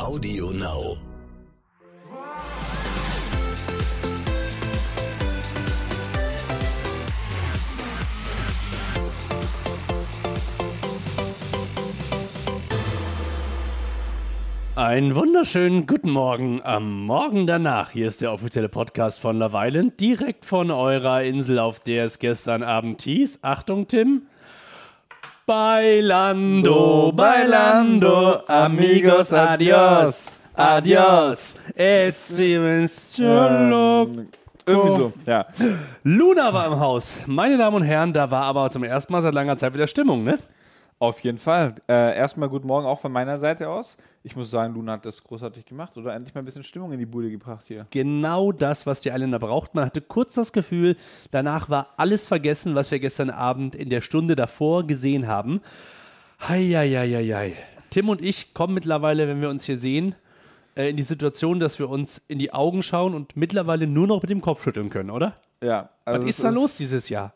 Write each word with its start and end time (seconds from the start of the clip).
Audio 0.00 0.50
Now. 0.50 0.96
Einen 14.74 15.14
wunderschönen 15.14 15.86
guten 15.86 16.10
Morgen 16.10 16.62
am 16.64 17.04
Morgen 17.04 17.46
danach. 17.46 17.90
Hier 17.90 18.08
ist 18.08 18.22
der 18.22 18.32
offizielle 18.32 18.70
Podcast 18.70 19.20
von 19.20 19.38
Love 19.38 19.54
Island, 19.54 20.00
direkt 20.00 20.46
von 20.46 20.70
eurer 20.70 21.22
Insel, 21.22 21.58
auf 21.58 21.78
der 21.78 22.06
es 22.06 22.18
gestern 22.18 22.62
Abend 22.62 23.02
hieß. 23.02 23.40
Achtung, 23.42 23.86
Tim. 23.86 24.22
Bailando, 25.50 27.10
bailando, 27.10 28.40
amigos, 28.46 29.32
adios, 29.32 30.30
adios. 30.54 31.56
Es 31.74 32.38
ist 32.38 33.18
Irgendwie 34.64 34.96
so, 34.96 35.12
ja. 35.26 35.46
Luna 36.04 36.52
war 36.52 36.66
im 36.68 36.78
Haus. 36.78 37.16
Meine 37.26 37.58
Damen 37.58 37.74
und 37.78 37.82
Herren, 37.82 38.12
da 38.12 38.30
war 38.30 38.44
aber 38.44 38.70
zum 38.70 38.84
ersten 38.84 39.12
Mal 39.12 39.22
seit 39.22 39.34
langer 39.34 39.56
Zeit 39.56 39.74
wieder 39.74 39.88
Stimmung, 39.88 40.22
ne? 40.22 40.38
Auf 41.00 41.20
jeden 41.20 41.38
Fall. 41.38 41.76
Äh, 41.88 42.14
erstmal 42.14 42.50
guten 42.50 42.66
Morgen 42.66 42.86
auch 42.86 43.00
von 43.00 43.10
meiner 43.10 43.38
Seite 43.38 43.70
aus. 43.70 43.96
Ich 44.22 44.36
muss 44.36 44.50
sagen, 44.50 44.74
Luna 44.74 44.92
hat 44.92 45.06
das 45.06 45.24
großartig 45.24 45.64
gemacht 45.64 45.96
oder 45.96 46.14
endlich 46.14 46.34
mal 46.34 46.42
ein 46.42 46.44
bisschen 46.44 46.62
Stimmung 46.62 46.92
in 46.92 46.98
die 46.98 47.06
Bude 47.06 47.30
gebracht 47.30 47.64
hier. 47.68 47.86
genau 47.90 48.52
das, 48.52 48.84
was 48.84 49.00
die 49.00 49.08
Isländer 49.08 49.38
braucht. 49.38 49.74
Man 49.74 49.86
hatte 49.86 50.02
kurz 50.02 50.34
das 50.34 50.52
Gefühl, 50.52 50.96
danach 51.30 51.70
war 51.70 51.94
alles 51.96 52.26
vergessen, 52.26 52.74
was 52.74 52.90
wir 52.90 52.98
gestern 52.98 53.30
Abend 53.30 53.74
in 53.74 53.88
der 53.88 54.02
Stunde 54.02 54.36
davor 54.36 54.86
gesehen 54.86 55.26
haben. 55.26 55.62
Heieieiei. 56.46 57.54
Tim 57.88 58.10
und 58.10 58.20
ich 58.20 58.52
kommen 58.52 58.74
mittlerweile, 58.74 59.26
wenn 59.26 59.40
wir 59.40 59.48
uns 59.48 59.64
hier 59.64 59.78
sehen, 59.78 60.14
äh, 60.76 60.90
in 60.90 60.98
die 60.98 61.02
Situation, 61.02 61.60
dass 61.60 61.78
wir 61.78 61.88
uns 61.88 62.20
in 62.28 62.38
die 62.38 62.52
Augen 62.52 62.82
schauen 62.82 63.14
und 63.14 63.38
mittlerweile 63.38 63.86
nur 63.86 64.06
noch 64.06 64.20
mit 64.20 64.28
dem 64.28 64.42
Kopf 64.42 64.62
schütteln 64.62 64.90
können, 64.90 65.08
oder? 65.08 65.34
Ja. 65.62 65.88
Was 66.04 66.14
also 66.16 66.26
ist 66.26 66.38
es 66.38 66.42
da 66.42 66.50
los 66.50 66.76
dieses 66.76 67.08
Jahr? 67.08 67.32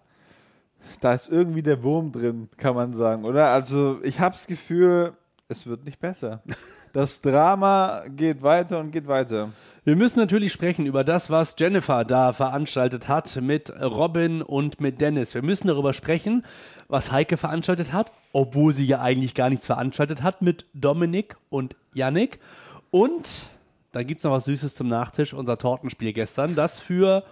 Da 1.01 1.15
ist 1.15 1.29
irgendwie 1.29 1.63
der 1.63 1.83
Wurm 1.83 2.13
drin, 2.13 2.49
kann 2.57 2.75
man 2.75 2.95
sagen, 2.95 3.25
oder? 3.25 3.49
Also 3.51 3.99
ich 4.03 4.21
habe 4.21 4.35
das 4.35 4.47
Gefühl, 4.47 5.13
es 5.49 5.67
wird 5.67 5.85
nicht 5.85 6.01
besser. 6.01 6.43
Das 6.95 7.21
Drama 7.21 8.05
geht 8.07 8.45
weiter 8.45 8.79
und 8.79 8.93
geht 8.93 9.09
weiter. 9.09 9.51
Wir 9.83 9.97
müssen 9.97 10.21
natürlich 10.21 10.53
sprechen 10.53 10.87
über 10.87 11.03
das, 11.03 11.29
was 11.29 11.57
Jennifer 11.59 12.05
da 12.05 12.33
veranstaltet 12.33 13.09
hat 13.09 13.35
mit 13.35 13.69
Robin 13.83 14.43
und 14.43 14.81
mit 14.81 15.01
Dennis. 15.01 15.35
Wir 15.35 15.43
müssen 15.43 15.67
darüber 15.67 15.93
sprechen, 15.93 16.45
was 16.87 17.11
Heike 17.11 17.37
veranstaltet 17.37 17.93
hat, 17.93 18.13
obwohl 18.33 18.73
sie 18.73 18.87
ja 18.87 19.01
eigentlich 19.01 19.35
gar 19.35 19.51
nichts 19.51 19.67
veranstaltet 19.67 20.23
hat 20.23 20.41
mit 20.41 20.67
Dominik 20.73 21.37
und 21.51 21.75
Yannick. 21.95 22.39
Und 22.93 23.47
dann 23.91 24.07
gibt 24.07 24.21
es 24.21 24.25
noch 24.25 24.31
was 24.31 24.45
Süßes 24.45 24.77
zum 24.77 24.87
Nachtisch, 24.87 25.35
unser 25.35 25.59
Tortenspiel 25.59 26.13
gestern, 26.13 26.55
das 26.55 26.79
für 26.79 27.25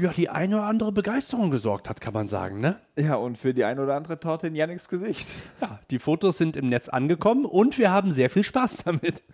ja, 0.00 0.12
die 0.12 0.28
eine 0.28 0.56
oder 0.56 0.66
andere 0.66 0.92
Begeisterung 0.92 1.50
gesorgt 1.50 1.88
hat, 1.88 2.00
kann 2.00 2.14
man 2.14 2.28
sagen, 2.28 2.60
ne? 2.60 2.76
Ja, 2.96 3.16
und 3.16 3.38
für 3.38 3.54
die 3.54 3.64
eine 3.64 3.82
oder 3.82 3.96
andere 3.96 4.18
Torte 4.18 4.46
in 4.46 4.54
Yannicks 4.54 4.88
Gesicht. 4.88 5.28
Ja, 5.60 5.78
die 5.90 5.98
Fotos 5.98 6.38
sind 6.38 6.56
im 6.56 6.68
Netz 6.68 6.88
angekommen 6.88 7.44
und 7.44 7.78
wir 7.78 7.90
haben 7.90 8.12
sehr 8.12 8.30
viel 8.30 8.44
Spaß 8.44 8.84
damit. 8.84 9.22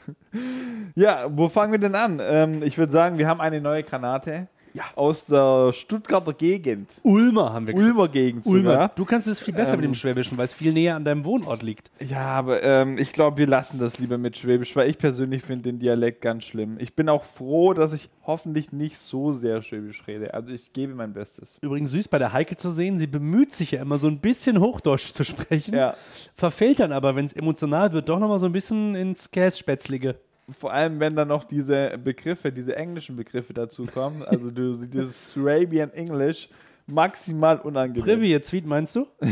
Ja, 0.98 1.26
wo 1.30 1.50
fangen 1.50 1.72
wir 1.72 1.78
denn 1.78 1.94
an? 1.94 2.22
Ähm, 2.22 2.62
ich 2.62 2.78
würde 2.78 2.90
sagen, 2.90 3.18
wir 3.18 3.28
haben 3.28 3.40
eine 3.40 3.60
neue 3.60 3.82
Granate 3.82 4.48
Ja. 4.76 4.84
aus 4.94 5.24
der 5.24 5.72
Stuttgarter 5.72 6.32
Gegend. 6.32 6.90
Ulmer 7.02 7.52
haben 7.52 7.66
wir 7.66 7.74
gesagt. 7.74 7.90
Ulmer 7.90 8.08
Gegend 8.08 8.46
Ulmer. 8.46 8.70
sogar. 8.72 8.88
Du 8.94 9.04
kannst 9.04 9.26
es 9.26 9.40
viel 9.40 9.54
besser 9.54 9.72
Ähm, 9.74 9.80
mit 9.80 9.84
dem 9.86 9.94
Schwäbischen, 9.94 10.36
weil 10.38 10.44
es 10.44 10.52
viel 10.52 10.72
näher 10.72 10.96
an 10.96 11.04
deinem 11.04 11.24
Wohnort 11.24 11.62
liegt. 11.62 11.90
Ja, 12.00 12.26
aber 12.28 12.62
ähm, 12.62 12.98
ich 12.98 13.12
glaube, 13.12 13.38
wir 13.38 13.46
lassen 13.46 13.78
das 13.78 13.98
lieber 13.98 14.18
mit 14.18 14.36
Schwäbisch, 14.36 14.76
weil 14.76 14.88
ich 14.90 14.98
persönlich 14.98 15.42
finde 15.42 15.64
den 15.64 15.78
Dialekt 15.78 16.20
ganz 16.20 16.44
schlimm. 16.44 16.76
Ich 16.78 16.94
bin 16.94 17.08
auch 17.08 17.24
froh, 17.24 17.72
dass 17.74 17.92
ich 17.92 18.08
hoffentlich 18.26 18.72
nicht 18.72 18.98
so 18.98 19.32
sehr 19.32 19.62
Schwäbisch 19.62 20.06
rede. 20.06 20.34
Also 20.34 20.52
ich 20.52 20.72
gebe 20.72 20.94
mein 20.94 21.12
Bestes. 21.12 21.58
Übrigens 21.62 21.90
süß 21.92 22.08
bei 22.08 22.18
der 22.18 22.32
Heike 22.32 22.56
zu 22.56 22.70
sehen, 22.70 22.98
sie 22.98 23.06
bemüht 23.06 23.52
sich 23.52 23.70
ja 23.70 23.80
immer 23.82 23.98
so 23.98 24.08
ein 24.08 24.18
bisschen 24.18 24.60
Hochdeutsch 24.60 25.12
zu 25.12 25.24
sprechen, 25.24 25.74
Ja. 25.74 25.94
verfällt 26.34 26.80
dann 26.80 26.92
aber, 26.92 27.16
wenn 27.16 27.24
es 27.24 27.32
emotional 27.32 27.92
wird, 27.92 28.08
doch 28.08 28.18
nochmal 28.18 28.38
so 28.40 28.46
ein 28.46 28.52
bisschen 28.52 28.94
ins 28.94 29.30
Kässpätzlige. 29.30 30.16
Vor 30.48 30.72
allem, 30.72 31.00
wenn 31.00 31.16
dann 31.16 31.28
noch 31.28 31.44
diese 31.44 31.98
Begriffe, 31.98 32.52
diese 32.52 32.76
englischen 32.76 33.16
Begriffe 33.16 33.52
dazu 33.52 33.86
kommen. 33.86 34.22
Also 34.22 34.50
du 34.50 34.76
dieses 34.86 35.30
Swabian 35.30 35.90
English 35.90 36.48
maximal 36.86 37.58
unangenehm. 37.58 38.04
Privy 38.04 38.40
Suite 38.42 38.66
meinst 38.66 38.94
du? 38.94 39.06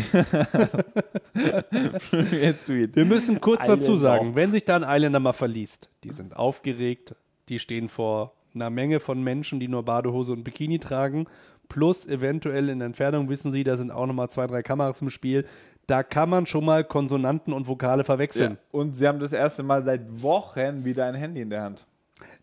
Jetzt 2.33 2.65
sweet. 2.65 2.97
Wir 2.97 3.05
müssen 3.05 3.41
kurz 3.41 3.67
dazu 3.67 3.95
Islander. 3.95 4.01
sagen, 4.01 4.35
wenn 4.35 4.51
sich 4.53 4.65
da 4.65 4.77
ein 4.77 4.83
Islander 4.83 5.21
mal 5.21 5.33
verliest, 5.33 5.89
die 6.03 6.11
sind 6.11 6.35
aufgeregt, 6.37 7.15
die 7.49 7.61
stehen 7.61 7.89
vor 7.89 8.35
einer 8.55 8.71
Menge 8.71 9.01
von 9.01 9.23
Menschen, 9.23 9.61
die 9.61 9.69
nur 9.69 9.85
Badehose 9.85 10.33
und 10.33 10.45
Bikini 10.45 10.79
tragen, 10.79 11.27
plus 11.69 12.07
eventuell 12.07 12.69
in 12.69 12.81
Entfernung 12.81 13.29
wissen 13.29 13.53
sie, 13.53 13.65
da 13.65 13.77
sind 13.77 13.91
auch 13.91 14.07
nochmal 14.07 14.31
zwei, 14.31 14.47
drei 14.47 14.63
Kameras 14.63 15.01
im 15.01 15.11
Spiel. 15.11 15.45
Da 15.87 16.03
kann 16.03 16.31
man 16.31 16.47
schon 16.47 16.65
mal 16.65 16.85
Konsonanten 16.85 17.53
und 17.53 17.69
Vokale 17.69 18.01
Ja. 18.01 18.05
verwechseln. 18.05 18.59
Und 18.73 18.97
sie 18.97 19.07
haben 19.07 19.21
das 19.21 19.33
erste 19.33 19.63
Mal 19.63 19.85
seit 19.85 20.23
Wochen 20.23 20.85
wieder 20.85 21.05
ein 21.07 21.15
Handy 21.15 21.41
in 21.43 21.51
der 21.51 21.63
Hand. 21.63 21.87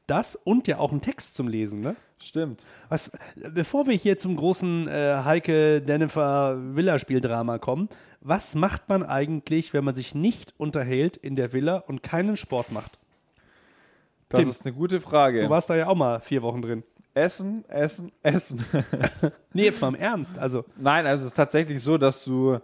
Das 0.08 0.36
und 0.36 0.68
ja 0.68 0.78
auch 0.80 0.92
einen 0.92 1.02
Text 1.02 1.36
zum 1.36 1.48
Lesen, 1.48 1.80
ne? 1.82 1.96
Stimmt. 2.20 2.64
Was, 2.90 3.10
bevor 3.54 3.88
wir 3.88 3.96
hier 3.96 4.18
zum 4.18 4.36
großen 4.36 4.88
äh, 4.88 5.22
Heike 5.26 5.82
Dennefer 5.82 6.56
Villa-Spieldrama 6.76 7.58
kommen, 7.58 7.90
was 8.20 8.54
macht 8.54 8.90
man 8.90 9.02
eigentlich, 9.04 9.74
wenn 9.74 9.84
man 9.84 9.96
sich 9.96 10.14
nicht 10.14 10.54
unterhält 10.58 11.18
in 11.18 11.36
der 11.36 11.52
Villa 11.54 11.78
und 11.78 12.04
keinen 12.04 12.38
Sport 12.38 12.72
macht? 12.72 13.00
Das 14.30 14.40
Tim, 14.42 14.50
ist 14.50 14.66
eine 14.66 14.76
gute 14.76 15.00
Frage. 15.00 15.42
Du 15.44 15.50
warst 15.50 15.70
da 15.70 15.76
ja 15.76 15.88
auch 15.88 15.96
mal 15.96 16.20
vier 16.20 16.42
Wochen 16.42 16.62
drin. 16.62 16.84
Essen, 17.14 17.66
essen, 17.68 18.12
essen. 18.24 18.66
Nee, 19.54 19.66
jetzt 19.66 19.82
mal 19.82 19.90
im 19.90 19.96
Ernst. 19.96 20.40
Also, 20.40 20.64
Nein, 20.78 21.06
also 21.06 21.24
es 21.24 21.32
ist 21.32 21.36
tatsächlich 21.36 21.82
so, 21.84 21.98
dass 21.98 22.24
du 22.24 22.60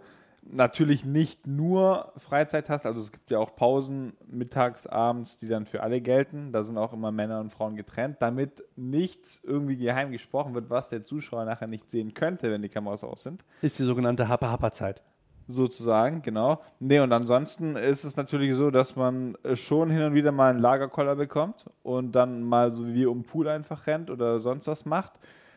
natürlich 0.50 1.04
nicht 1.04 1.46
nur 1.46 2.12
Freizeit 2.16 2.68
hast, 2.68 2.86
also 2.86 3.00
es 3.00 3.12
gibt 3.12 3.30
ja 3.30 3.38
auch 3.38 3.54
Pausen 3.54 4.14
mittags, 4.26 4.86
abends, 4.86 5.36
die 5.36 5.46
dann 5.46 5.66
für 5.66 5.82
alle 5.82 6.00
gelten. 6.00 6.52
Da 6.52 6.64
sind 6.64 6.78
auch 6.78 6.92
immer 6.92 7.12
Männer 7.12 7.40
und 7.40 7.52
Frauen 7.52 7.76
getrennt, 7.76 8.16
damit 8.20 8.64
nichts 8.76 9.44
irgendwie 9.44 9.76
geheim 9.76 10.10
gesprochen 10.10 10.54
wird, 10.54 10.70
was 10.70 10.88
der 10.88 11.04
Zuschauer 11.04 11.44
nachher 11.44 11.66
nicht 11.68 11.90
sehen 11.90 12.14
könnte, 12.14 12.50
wenn 12.50 12.62
die 12.62 12.68
Kameras 12.68 13.04
aus 13.04 13.22
sind. 13.22 13.44
ist 13.60 13.78
die 13.78 13.84
sogenannte 13.84 14.28
Happa-Happa-Zeit. 14.28 15.02
Sozusagen, 15.50 16.20
genau. 16.20 16.60
Nee, 16.78 17.00
und 17.00 17.10
ansonsten 17.10 17.74
ist 17.74 18.04
es 18.04 18.16
natürlich 18.16 18.54
so, 18.54 18.70
dass 18.70 18.96
man 18.96 19.34
äh, 19.42 19.56
schon 19.56 19.88
hin 19.88 20.02
und 20.02 20.12
wieder 20.12 20.30
mal 20.30 20.50
einen 20.50 20.58
Lagerkoller 20.58 21.16
bekommt 21.16 21.64
und 21.82 22.12
dann 22.12 22.42
mal 22.42 22.70
so 22.70 22.86
wie 22.86 22.92
wir 22.92 23.10
um 23.10 23.22
den 23.22 23.26
Pool 23.26 23.48
einfach 23.48 23.86
rennt 23.86 24.10
oder 24.10 24.40
sonst 24.40 24.66
was 24.66 24.84
macht. 24.84 25.14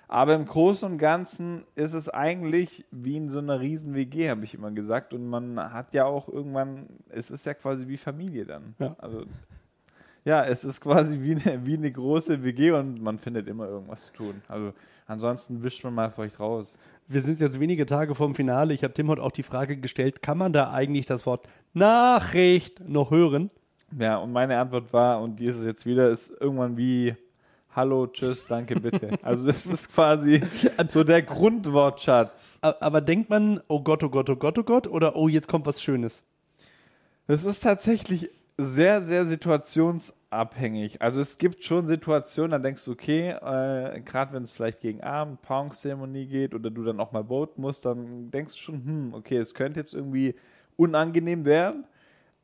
Aber 0.08 0.34
im 0.34 0.46
Großen 0.46 0.90
und 0.90 0.98
Ganzen 0.98 1.66
ist 1.76 1.94
es 1.94 2.08
eigentlich 2.08 2.86
wie 2.92 3.18
in 3.18 3.30
so 3.30 3.40
einer 3.40 3.60
riesen 3.60 3.94
WG, 3.94 4.30
habe 4.30 4.46
ich 4.46 4.54
immer 4.54 4.72
gesagt. 4.72 5.14
Und 5.14 5.28
man 5.28 5.58
hat 5.58 5.94
ja 5.94 6.06
auch 6.06 6.30
irgendwann, 6.30 6.88
es 7.10 7.30
ist 7.30 7.46
ja 7.46 7.54
quasi 7.54 7.88
wie 7.90 7.98
Familie 7.98 8.46
dann. 8.46 8.76
Ja. 8.80 8.96
Also, 8.98 9.26
ja, 10.24 10.46
es 10.46 10.64
ist 10.64 10.82
quasi 10.82 11.22
wie 11.22 11.36
eine, 11.36 11.66
wie 11.66 11.76
eine 11.76 11.92
große 11.92 12.44
WG 12.44 12.72
und 12.72 13.02
man 13.02 13.20
findet 13.20 13.48
immer 13.48 13.68
irgendwas 13.68 14.06
zu 14.06 14.14
tun. 14.14 14.42
Also 14.48 14.74
ansonsten 15.08 15.64
wischt 15.64 15.84
man 15.84 15.94
mal 15.94 16.12
vielleicht 16.12 16.40
raus. 16.40 16.78
Wir 17.12 17.20
sind 17.20 17.42
jetzt 17.42 17.60
wenige 17.60 17.86
Tage 17.86 18.16
vorm 18.16 18.36
Finale. 18.36 18.74
Ich 18.74 18.86
habe 18.86 18.94
Tim 18.94 19.10
heute 19.10 19.22
auch 19.22 19.34
die 19.34 19.44
Frage 19.44 19.76
gestellt, 19.76 20.22
kann 20.22 20.38
man 20.38 20.54
da 20.54 20.72
eigentlich 20.72 21.08
das 21.08 21.26
Wort 21.26 21.46
Nachricht 21.74 22.88
noch 22.88 23.12
hören? 23.12 23.50
Ja, 24.00 24.16
und 24.16 24.32
meine 24.32 24.58
Antwort 24.58 24.94
war, 24.94 25.22
und 25.22 25.38
die 25.38 25.48
ist 25.48 25.58
es 25.58 25.66
jetzt 25.66 25.86
wieder, 25.86 26.10
ist 26.10 26.32
irgendwann 26.40 26.78
wie 26.78 27.14
Hallo, 27.76 28.08
tschüss, 28.08 28.46
danke, 28.48 28.80
bitte. 28.80 29.20
Also 29.24 29.48
das 29.48 29.66
ist 29.66 29.94
quasi 29.94 30.42
so 30.88 31.04
der 31.04 31.22
Grundwortschatz. 31.22 32.60
Aber 32.62 33.02
denkt 33.02 33.30
man, 33.30 33.60
oh 33.68 33.82
Gott, 33.82 34.06
oh 34.06 34.10
Gott, 34.10 34.30
oh 34.30 34.38
Gott, 34.38 34.58
oh 34.58 34.64
Gott, 34.64 34.88
oder 34.88 35.18
oh, 35.18 35.28
jetzt 35.28 35.50
kommt 35.50 35.66
was 35.66 35.82
Schönes? 35.82 36.24
Das 37.28 37.44
ist 37.44 37.60
tatsächlich 37.60 38.30
sehr, 38.58 39.02
sehr 39.02 39.26
situationsabhängig. 40.32 41.02
Also 41.02 41.22
es 41.22 41.38
gibt 41.38 41.64
schon 41.64 41.88
Situationen, 41.88 42.52
da 42.52 42.60
denkst 42.60 42.86
du, 42.86 42.92
okay, 42.92 43.32
äh, 43.32 44.02
gerade 44.02 44.34
wenn 44.34 44.44
es 44.44 44.52
vielleicht 44.52 44.82
gegen 44.82 45.02
Abend, 45.02 45.42
Pong-Zeremonie 45.42 46.26
geht 46.26 46.56
oder 46.56 46.70
du 46.70 46.84
dann 46.84 47.00
auch 47.00 47.12
mal 47.12 47.26
voten 47.26 47.62
musst, 47.62 47.86
dann 47.86 48.32
denkst 48.32 48.54
du 48.54 48.60
schon, 48.60 48.86
hm, 48.86 49.14
okay, 49.14 49.38
es 49.38 49.54
könnte 49.54 49.80
jetzt 49.80 49.94
irgendwie 49.94 50.36
unangenehm 50.78 51.46
werden. 51.46 51.86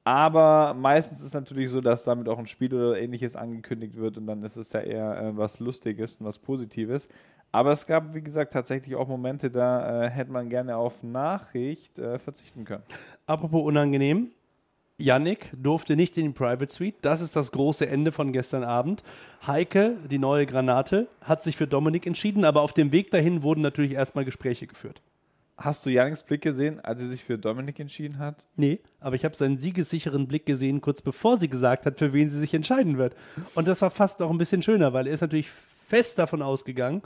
Aber 0.03 0.73
meistens 0.73 1.19
ist 1.19 1.27
es 1.27 1.33
natürlich 1.33 1.69
so, 1.69 1.81
dass 1.81 2.05
damit 2.05 2.29
auch 2.29 2.39
ein 2.39 2.47
Spiel 2.47 2.73
oder 2.73 2.97
ähnliches 2.97 3.35
angekündigt 3.35 3.97
wird 3.97 4.17
und 4.17 4.27
dann 4.27 4.41
ist 4.43 4.55
es 4.55 4.71
ja 4.71 4.79
eher 4.79 5.17
äh, 5.17 5.37
was 5.37 5.59
Lustiges 5.59 6.15
und 6.15 6.25
was 6.25 6.39
Positives. 6.39 7.09
Aber 7.51 7.71
es 7.71 7.85
gab, 7.85 8.13
wie 8.13 8.21
gesagt, 8.21 8.53
tatsächlich 8.53 8.95
auch 8.95 9.07
Momente, 9.07 9.49
da 9.49 10.05
äh, 10.05 10.09
hätte 10.09 10.31
man 10.31 10.49
gerne 10.49 10.77
auf 10.77 11.03
Nachricht 11.03 11.97
äh, 11.99 12.19
verzichten 12.19 12.65
können. 12.65 12.83
Apropos 13.25 13.63
unangenehm. 13.63 14.31
Yannick 14.99 15.51
durfte 15.53 15.95
nicht 15.95 16.17
in 16.17 16.25
die 16.25 16.33
Private 16.33 16.71
Suite. 16.73 16.95
Das 17.01 17.21
ist 17.21 17.35
das 17.35 17.51
große 17.51 17.87
Ende 17.87 18.11
von 18.11 18.33
gestern 18.33 18.63
Abend. 18.63 19.03
Heike, 19.45 19.97
die 20.09 20.17
neue 20.17 20.47
Granate, 20.47 21.07
hat 21.21 21.43
sich 21.43 21.55
für 21.55 21.67
Dominik 21.67 22.07
entschieden, 22.07 22.43
aber 22.43 22.63
auf 22.63 22.73
dem 22.73 22.91
Weg 22.91 23.11
dahin 23.11 23.43
wurden 23.43 23.61
natürlich 23.61 23.91
erstmal 23.91 24.25
Gespräche 24.25 24.65
geführt. 24.65 25.01
Hast 25.55 25.85
du 25.85 25.91
Janiks 25.91 26.23
Blick 26.23 26.41
gesehen, 26.41 26.79
als 26.79 26.99
sie 26.99 27.07
sich 27.07 27.23
für 27.23 27.37
Dominik 27.37 27.79
entschieden 27.79 28.19
hat? 28.19 28.47
Nee, 28.55 28.79
aber 28.99 29.15
ich 29.15 29.25
habe 29.25 29.35
seinen 29.35 29.57
siegessicheren 29.57 30.27
Blick 30.27 30.45
gesehen, 30.45 30.81
kurz 30.81 31.01
bevor 31.01 31.37
sie 31.37 31.49
gesagt 31.49 31.85
hat, 31.85 31.99
für 31.99 32.13
wen 32.13 32.29
sie 32.29 32.39
sich 32.39 32.53
entscheiden 32.53 32.97
wird. 32.97 33.15
Und 33.55 33.67
das 33.67 33.81
war 33.81 33.91
fast 33.91 34.21
auch 34.21 34.29
ein 34.29 34.37
bisschen 34.37 34.61
schöner, 34.61 34.93
weil 34.93 35.07
er 35.07 35.13
ist 35.13 35.21
natürlich 35.21 35.49
fest 35.87 36.19
davon 36.19 36.41
ausgegangen, 36.41 37.01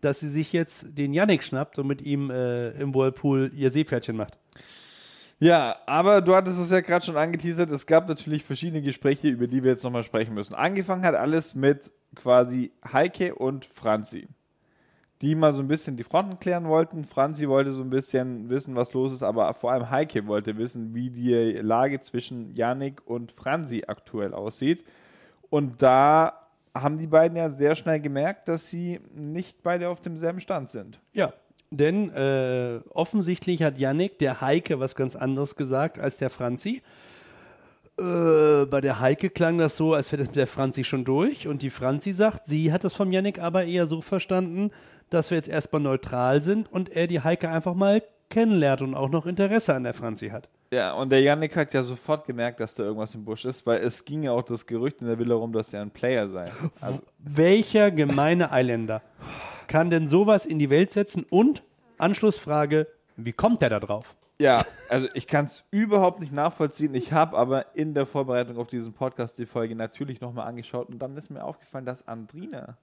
dass 0.00 0.20
sie 0.20 0.28
sich 0.28 0.52
jetzt 0.52 0.86
den 0.96 1.14
Yannick 1.14 1.42
schnappt 1.42 1.78
und 1.78 1.86
mit 1.86 2.02
ihm 2.02 2.30
äh, 2.30 2.70
im 2.70 2.94
Whirlpool 2.94 3.50
ihr 3.54 3.70
Seepferdchen 3.70 4.16
macht. 4.16 4.38
Ja, 5.38 5.76
aber 5.84 6.22
du 6.22 6.34
hattest 6.34 6.58
es 6.58 6.70
ja 6.70 6.80
gerade 6.80 7.04
schon 7.04 7.16
angeteasert. 7.16 7.70
Es 7.70 7.86
gab 7.86 8.08
natürlich 8.08 8.42
verschiedene 8.44 8.80
Gespräche, 8.80 9.28
über 9.28 9.46
die 9.46 9.62
wir 9.62 9.72
jetzt 9.72 9.84
nochmal 9.84 10.02
sprechen 10.02 10.34
müssen. 10.34 10.54
Angefangen 10.54 11.04
hat 11.04 11.14
alles 11.14 11.54
mit 11.54 11.92
quasi 12.14 12.72
Heike 12.90 13.34
und 13.34 13.66
Franzi, 13.66 14.28
die 15.20 15.34
mal 15.34 15.52
so 15.52 15.60
ein 15.60 15.68
bisschen 15.68 15.98
die 15.98 16.04
Fronten 16.04 16.38
klären 16.38 16.66
wollten. 16.66 17.04
Franzi 17.04 17.48
wollte 17.48 17.74
so 17.74 17.82
ein 17.82 17.90
bisschen 17.90 18.48
wissen, 18.48 18.76
was 18.76 18.94
los 18.94 19.12
ist, 19.12 19.22
aber 19.22 19.52
vor 19.52 19.72
allem 19.72 19.90
Heike 19.90 20.26
wollte 20.26 20.56
wissen, 20.56 20.94
wie 20.94 21.10
die 21.10 21.52
Lage 21.60 22.00
zwischen 22.00 22.54
Yannick 22.54 23.06
und 23.06 23.30
Franzi 23.30 23.84
aktuell 23.86 24.32
aussieht. 24.32 24.84
Und 25.50 25.82
da 25.82 26.46
haben 26.74 26.96
die 26.96 27.06
beiden 27.06 27.36
ja 27.36 27.50
sehr 27.50 27.74
schnell 27.74 28.00
gemerkt, 28.00 28.48
dass 28.48 28.68
sie 28.68 29.00
nicht 29.14 29.62
beide 29.62 29.90
auf 29.90 30.00
demselben 30.00 30.40
Stand 30.40 30.70
sind. 30.70 30.98
Ja, 31.12 31.34
denn 31.70 32.10
äh, 32.10 32.80
offensichtlich 32.90 33.62
hat 33.62 33.78
Yannick 33.78 34.18
der 34.18 34.40
Heike 34.40 34.80
was 34.80 34.94
ganz 34.94 35.16
anderes 35.16 35.56
gesagt 35.56 35.98
als 35.98 36.16
der 36.16 36.30
Franzi. 36.30 36.82
Äh, 37.98 38.66
bei 38.66 38.80
der 38.80 39.00
Heike 39.00 39.30
klang 39.30 39.58
das 39.58 39.76
so, 39.76 39.94
als 39.94 40.12
wäre 40.12 40.22
das 40.22 40.28
mit 40.28 40.36
der 40.36 40.46
Franzi 40.46 40.84
schon 40.84 41.04
durch. 41.04 41.48
Und 41.48 41.62
die 41.62 41.70
Franzi 41.70 42.12
sagt, 42.12 42.46
sie 42.46 42.72
hat 42.72 42.84
das 42.84 42.94
vom 42.94 43.10
Yannick 43.10 43.40
aber 43.40 43.64
eher 43.64 43.86
so 43.86 44.00
verstanden, 44.00 44.70
dass 45.10 45.30
wir 45.30 45.36
jetzt 45.36 45.48
erstmal 45.48 45.80
neutral 45.82 46.42
sind 46.42 46.70
und 46.70 46.90
er 46.90 47.06
die 47.06 47.20
Heike 47.20 47.48
einfach 47.48 47.74
mal 47.74 48.02
kennenlernt 48.28 48.82
und 48.82 48.94
auch 48.94 49.08
noch 49.08 49.26
Interesse 49.26 49.74
an 49.74 49.84
der 49.84 49.94
Franzi 49.94 50.28
hat. 50.28 50.48
Ja, 50.72 50.94
und 50.94 51.10
der 51.12 51.20
Yannick 51.20 51.54
hat 51.54 51.72
ja 51.72 51.82
sofort 51.84 52.26
gemerkt, 52.26 52.58
dass 52.58 52.74
da 52.74 52.82
irgendwas 52.82 53.14
im 53.14 53.24
Busch 53.24 53.44
ist, 53.44 53.64
weil 53.66 53.80
es 53.80 54.04
ging 54.04 54.24
ja 54.24 54.32
auch 54.32 54.42
das 54.42 54.66
Gerücht 54.66 55.00
in 55.00 55.06
der 55.06 55.18
Villa 55.18 55.36
rum, 55.36 55.52
dass 55.52 55.72
er 55.72 55.82
ein 55.82 55.90
Player 55.90 56.28
sei. 56.28 56.50
Also, 56.80 57.00
Welcher 57.18 57.92
gemeine 57.92 58.50
Eiländer 58.50 59.00
kann 59.68 59.90
denn 59.90 60.06
sowas 60.06 60.46
in 60.46 60.58
die 60.58 60.70
Welt 60.70 60.92
setzen? 60.92 61.24
Und 61.28 61.62
Anschlussfrage, 61.98 62.86
wie 63.16 63.32
kommt 63.32 63.62
der 63.62 63.70
da 63.70 63.80
drauf? 63.80 64.16
ja, 64.38 64.58
also 64.88 65.08
ich 65.14 65.26
kann 65.26 65.46
es 65.46 65.64
überhaupt 65.70 66.20
nicht 66.20 66.32
nachvollziehen. 66.32 66.94
Ich 66.94 67.12
habe 67.12 67.36
aber 67.36 67.74
in 67.74 67.94
der 67.94 68.06
Vorbereitung 68.06 68.58
auf 68.58 68.68
diesen 68.68 68.92
Podcast 68.92 69.38
die 69.38 69.46
Folge 69.46 69.74
natürlich 69.74 70.20
nochmal 70.20 70.46
angeschaut 70.46 70.88
und 70.88 70.98
dann 70.98 71.16
ist 71.16 71.30
mir 71.30 71.42
aufgefallen, 71.42 71.86
dass 71.86 72.06
Andrina 72.06 72.76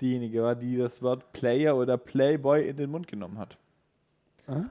diejenige 0.00 0.42
war, 0.42 0.54
die 0.54 0.76
das 0.76 1.02
Wort 1.02 1.32
Player 1.32 1.76
oder 1.76 1.96
Playboy 1.96 2.68
in 2.68 2.76
den 2.76 2.90
Mund 2.90 3.06
genommen 3.06 3.38
hat. 3.38 3.58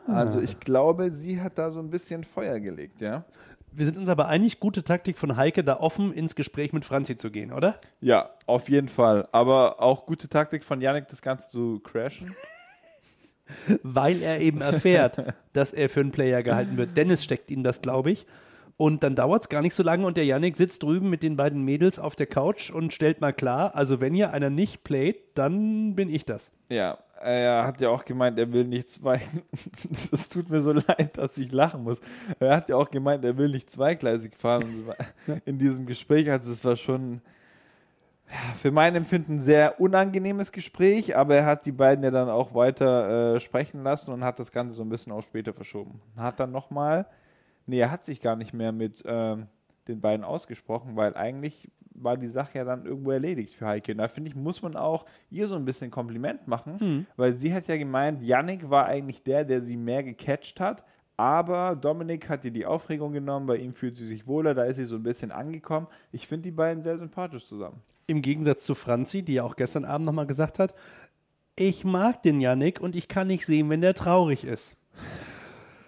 Also 0.08 0.42
ich 0.42 0.60
glaube, 0.60 1.12
sie 1.12 1.40
hat 1.40 1.60
da 1.60 1.70
so 1.70 1.80
ein 1.80 1.92
bisschen 1.92 2.24
Feuer 2.24 2.60
gelegt, 2.60 3.00
ja. 3.00 3.26
Wir 3.72 3.86
sind 3.86 3.98
uns 3.98 4.10
aber 4.10 4.28
einig, 4.28 4.60
gute 4.60 4.84
Taktik 4.84 5.18
von 5.18 5.38
Heike, 5.38 5.64
da 5.64 5.80
offen 5.80 6.14
ins 6.14 6.36
Gespräch 6.36 6.74
mit 6.74 6.86
Franzi 6.86 7.18
zu 7.18 7.30
gehen, 7.30 7.52
oder? 7.52 7.80
Ja, 8.02 8.32
auf 8.46 8.70
jeden 8.70 8.90
Fall. 8.90 9.28
Aber 9.32 9.82
auch 9.82 10.06
gute 10.06 10.30
Taktik 10.30 10.64
von 10.64 10.82
Yannick, 10.82 11.08
das 11.10 11.22
Ganze 11.22 11.50
zu 11.50 11.80
crashen. 11.82 12.34
Weil 13.84 14.22
er 14.22 14.42
eben 14.42 14.62
erfährt, 14.62 15.24
dass 15.54 15.74
er 15.74 15.90
für 15.90 16.02
einen 16.02 16.12
Player 16.12 16.44
gehalten 16.44 16.78
wird. 16.78 16.98
Dennis 16.98 17.24
steckt 17.24 17.52
ihm 17.52 17.64
das, 17.64 17.82
glaube 17.82 18.12
ich. 18.12 18.26
Und 18.78 19.04
dann 19.04 19.16
dauert 19.16 19.42
es 19.42 19.50
gar 19.50 19.64
nicht 19.64 19.74
so 19.74 19.82
lange 19.82 20.06
und 20.06 20.18
der 20.18 20.26
Yannick 20.26 20.56
sitzt 20.56 20.84
drüben 20.84 21.10
mit 21.10 21.24
den 21.24 21.36
beiden 21.36 21.64
Mädels 21.64 21.98
auf 21.98 22.16
der 22.16 22.28
Couch 22.28 22.70
und 22.70 22.94
stellt 22.94 23.22
mal 23.22 23.34
klar, 23.34 23.76
also 23.76 24.02
wenn 24.02 24.14
hier 24.14 24.32
einer 24.32 24.52
nicht 24.52 24.84
playt, 24.84 25.18
dann 25.34 25.96
bin 25.96 26.10
ich 26.10 26.26
das. 26.26 26.52
Ja, 26.70 27.00
er 27.22 27.66
hat 27.66 27.82
ja 27.82 27.90
auch 27.90 28.06
gemeint, 28.06 28.38
er 28.38 28.52
will 28.52 28.66
nicht 28.66 28.90
zwei. 28.90 29.22
Es 29.92 30.30
tut 30.30 30.50
mir 30.50 30.62
so 30.62 30.72
leid, 30.72 31.18
dass 31.18 31.38
ich 31.38 31.52
lachen 31.52 31.84
muss. 31.84 32.00
Er 32.40 32.56
hat 32.56 32.70
ja 32.70 32.76
auch 32.76 32.90
gemeint, 32.90 33.24
er 33.26 33.38
will 33.38 33.50
nicht 33.50 33.70
zweigleisig 33.70 34.36
fahren 34.36 34.64
in 35.46 35.58
diesem 35.58 35.86
Gespräch. 35.86 36.30
Also 36.30 36.52
es 36.52 36.64
war 36.64 36.76
schon 36.76 37.22
für 38.58 38.72
mein 38.72 38.96
Empfinden 38.96 39.36
ein 39.36 39.40
sehr 39.40 39.80
unangenehmes 39.80 40.52
Gespräch, 40.52 41.16
aber 41.16 41.36
er 41.36 41.46
hat 41.46 41.66
die 41.66 41.72
beiden 41.72 42.04
ja 42.04 42.12
dann 42.12 42.30
auch 42.30 42.54
weiter 42.54 43.36
äh, 43.36 43.40
sprechen 43.40 43.84
lassen 43.84 44.12
und 44.12 44.24
hat 44.24 44.40
das 44.40 44.52
Ganze 44.52 44.76
so 44.76 44.84
ein 44.84 44.90
bisschen 44.90 45.14
auch 45.14 45.24
später 45.24 45.54
verschoben. 45.54 46.02
Hat 46.20 46.40
dann 46.40 46.52
nochmal, 46.52 47.06
nee, 47.66 47.80
er 47.80 47.92
hat 47.92 48.04
sich 48.04 48.22
gar 48.22 48.36
nicht 48.36 48.54
mehr 48.54 48.72
mit 48.72 49.04
ähm, 49.08 49.48
den 49.88 50.02
beiden 50.02 50.26
ausgesprochen, 50.26 50.96
weil 50.96 51.16
eigentlich 51.16 51.70
war 51.98 52.18
die 52.18 52.28
Sache 52.28 52.60
ja 52.60 52.64
dann 52.64 52.86
irgendwo 52.86 53.12
erledigt 53.12 53.54
für 53.54 53.68
Heike. 53.68 53.92
Und 53.92 53.98
da 53.98 54.08
finde 54.08 54.30
ich, 54.30 54.36
muss 54.36 54.62
man 54.62 54.76
auch 54.76 55.06
ihr 55.30 55.48
so 55.48 55.56
ein 55.56 55.66
bisschen 55.66 55.92
Kompliment 55.92 56.48
machen, 56.48 57.08
weil 57.16 57.36
sie 57.36 57.54
hat 57.54 57.68
ja 57.68 57.78
gemeint, 57.78 58.22
Yannick 58.22 58.70
war 58.70 58.86
eigentlich 58.86 59.24
der, 59.24 59.44
der 59.44 59.62
sie 59.62 59.78
mehr 59.78 60.04
gecatcht 60.04 60.60
hat. 60.60 60.84
Aber 61.20 61.76
Dominik 61.76 62.30
hat 62.30 62.46
ihr 62.46 62.52
die 62.52 62.68
Aufregung 62.68 63.12
genommen, 63.12 63.48
bei 63.48 63.58
ihm 63.58 63.74
fühlt 63.74 63.98
sie 63.98 64.06
sich 64.06 64.28
wohler, 64.28 64.54
da 64.54 64.66
ist 64.66 64.76
sie 64.76 64.86
so 64.86 64.96
ein 64.96 65.04
bisschen 65.04 65.32
angekommen. 65.32 65.88
Ich 66.12 66.28
finde 66.28 66.44
die 66.44 66.52
beiden 66.52 66.84
sehr 66.84 67.00
sympathisch 67.00 67.48
zusammen. 67.48 67.82
Im 68.06 68.22
Gegensatz 68.22 68.64
zu 68.64 68.76
Franzi, 68.76 69.24
die 69.24 69.34
ja 69.34 69.44
auch 69.44 69.56
gestern 69.56 69.84
Abend 69.84 70.06
nochmal 70.06 70.28
gesagt 70.28 70.60
hat, 70.60 70.76
ich 71.56 71.84
mag 71.84 72.22
den 72.22 72.40
Yannick 72.40 72.80
und 72.80 72.96
ich 72.96 73.08
kann 73.08 73.26
nicht 73.26 73.48
sehen, 73.48 73.68
wenn 73.72 73.82
der 73.82 73.96
traurig 73.96 74.44
ist. 74.44 74.76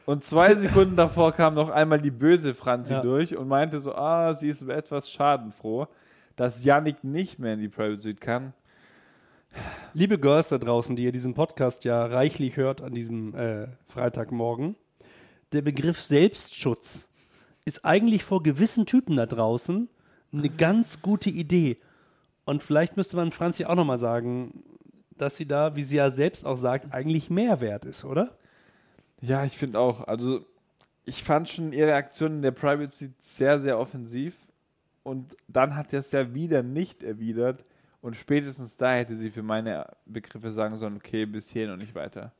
Und 0.10 0.24
zwei 0.26 0.56
Sekunden 0.56 0.96
davor 0.96 1.34
kam 1.34 1.54
noch 1.54 1.70
einmal 1.70 2.02
die 2.02 2.10
böse 2.10 2.56
Franzi 2.56 2.94
Ja. 2.94 3.02
durch 3.04 3.38
und 3.38 3.48
meinte 3.48 3.80
so, 3.80 3.94
ah, 3.94 4.34
sie 4.34 4.48
ist 4.48 4.64
etwas 4.64 5.12
schadenfroh, 5.12 5.86
dass 6.36 6.64
Yannick 6.66 7.04
nicht 7.04 7.38
mehr 7.38 7.54
in 7.54 7.60
die 7.60 7.70
Private 7.70 8.02
Suite 8.02 8.20
kann. 8.20 8.54
Liebe 9.94 10.18
Girls 10.18 10.50
da 10.50 10.58
draußen, 10.58 10.96
die 10.96 11.04
ihr 11.04 11.12
diesen 11.12 11.36
Podcast 11.36 11.84
ja 11.84 12.04
reichlich 12.08 12.58
hört 12.58 12.82
an 12.82 12.96
diesem 12.96 13.36
äh, 13.36 13.68
Freitagmorgen, 13.86 14.76
der 15.52 15.62
Begriff 15.62 16.02
Selbstschutz 16.02 17.08
ist 17.66 17.86
eigentlich 17.86 18.24
vor 18.24 18.42
gewissen 18.42 18.88
Typen 18.88 19.16
da 19.16 19.28
draußen 19.28 19.90
eine 20.34 20.50
ganz 20.50 21.04
gute 21.04 21.30
Idee. 21.30 21.78
Und 22.46 22.64
vielleicht 22.64 22.98
müsste 22.98 23.16
man 23.16 23.32
Franzi 23.32 23.66
auch 23.66 23.76
nochmal 23.76 24.00
sagen, 24.00 24.64
dass 25.16 25.38
sie 25.38 25.46
da, 25.46 25.76
wie 25.76 25.84
sie 25.84 25.98
ja 25.98 26.10
selbst 26.10 26.48
auch 26.48 26.58
sagt, 26.58 26.96
eigentlich 26.96 27.30
mehr 27.30 27.62
wert 27.62 27.86
ist, 27.86 28.06
oder? 28.06 28.40
Ja, 29.22 29.46
ich 29.46 29.58
finde 29.58 29.80
auch. 29.80 30.08
Also, 30.08 30.46
ich 31.06 31.24
fand 31.24 31.50
schon 31.50 31.74
ihre 31.74 31.94
Aktion 31.94 32.36
in 32.36 32.42
der 32.42 32.56
Suite 32.92 33.22
sehr, 33.22 33.60
sehr 33.60 33.80
offensiv. 33.80 34.36
Und 35.04 35.36
dann 35.48 35.76
hat 35.76 35.94
er 35.94 36.00
es 36.00 36.12
ja 36.12 36.34
wieder 36.34 36.62
nicht 36.64 37.04
erwidert. 37.04 37.66
Und 38.02 38.16
spätestens 38.16 38.78
da 38.78 38.94
hätte 38.94 39.16
sie 39.16 39.30
für 39.30 39.44
meine 39.44 39.88
Begriffe 40.06 40.52
sagen 40.52 40.78
sollen, 40.78 40.98
okay, 40.98 41.26
bis 41.26 41.50
hierhin 41.50 41.72
und 41.72 41.80
nicht 41.80 41.96
weiter. 41.96 42.32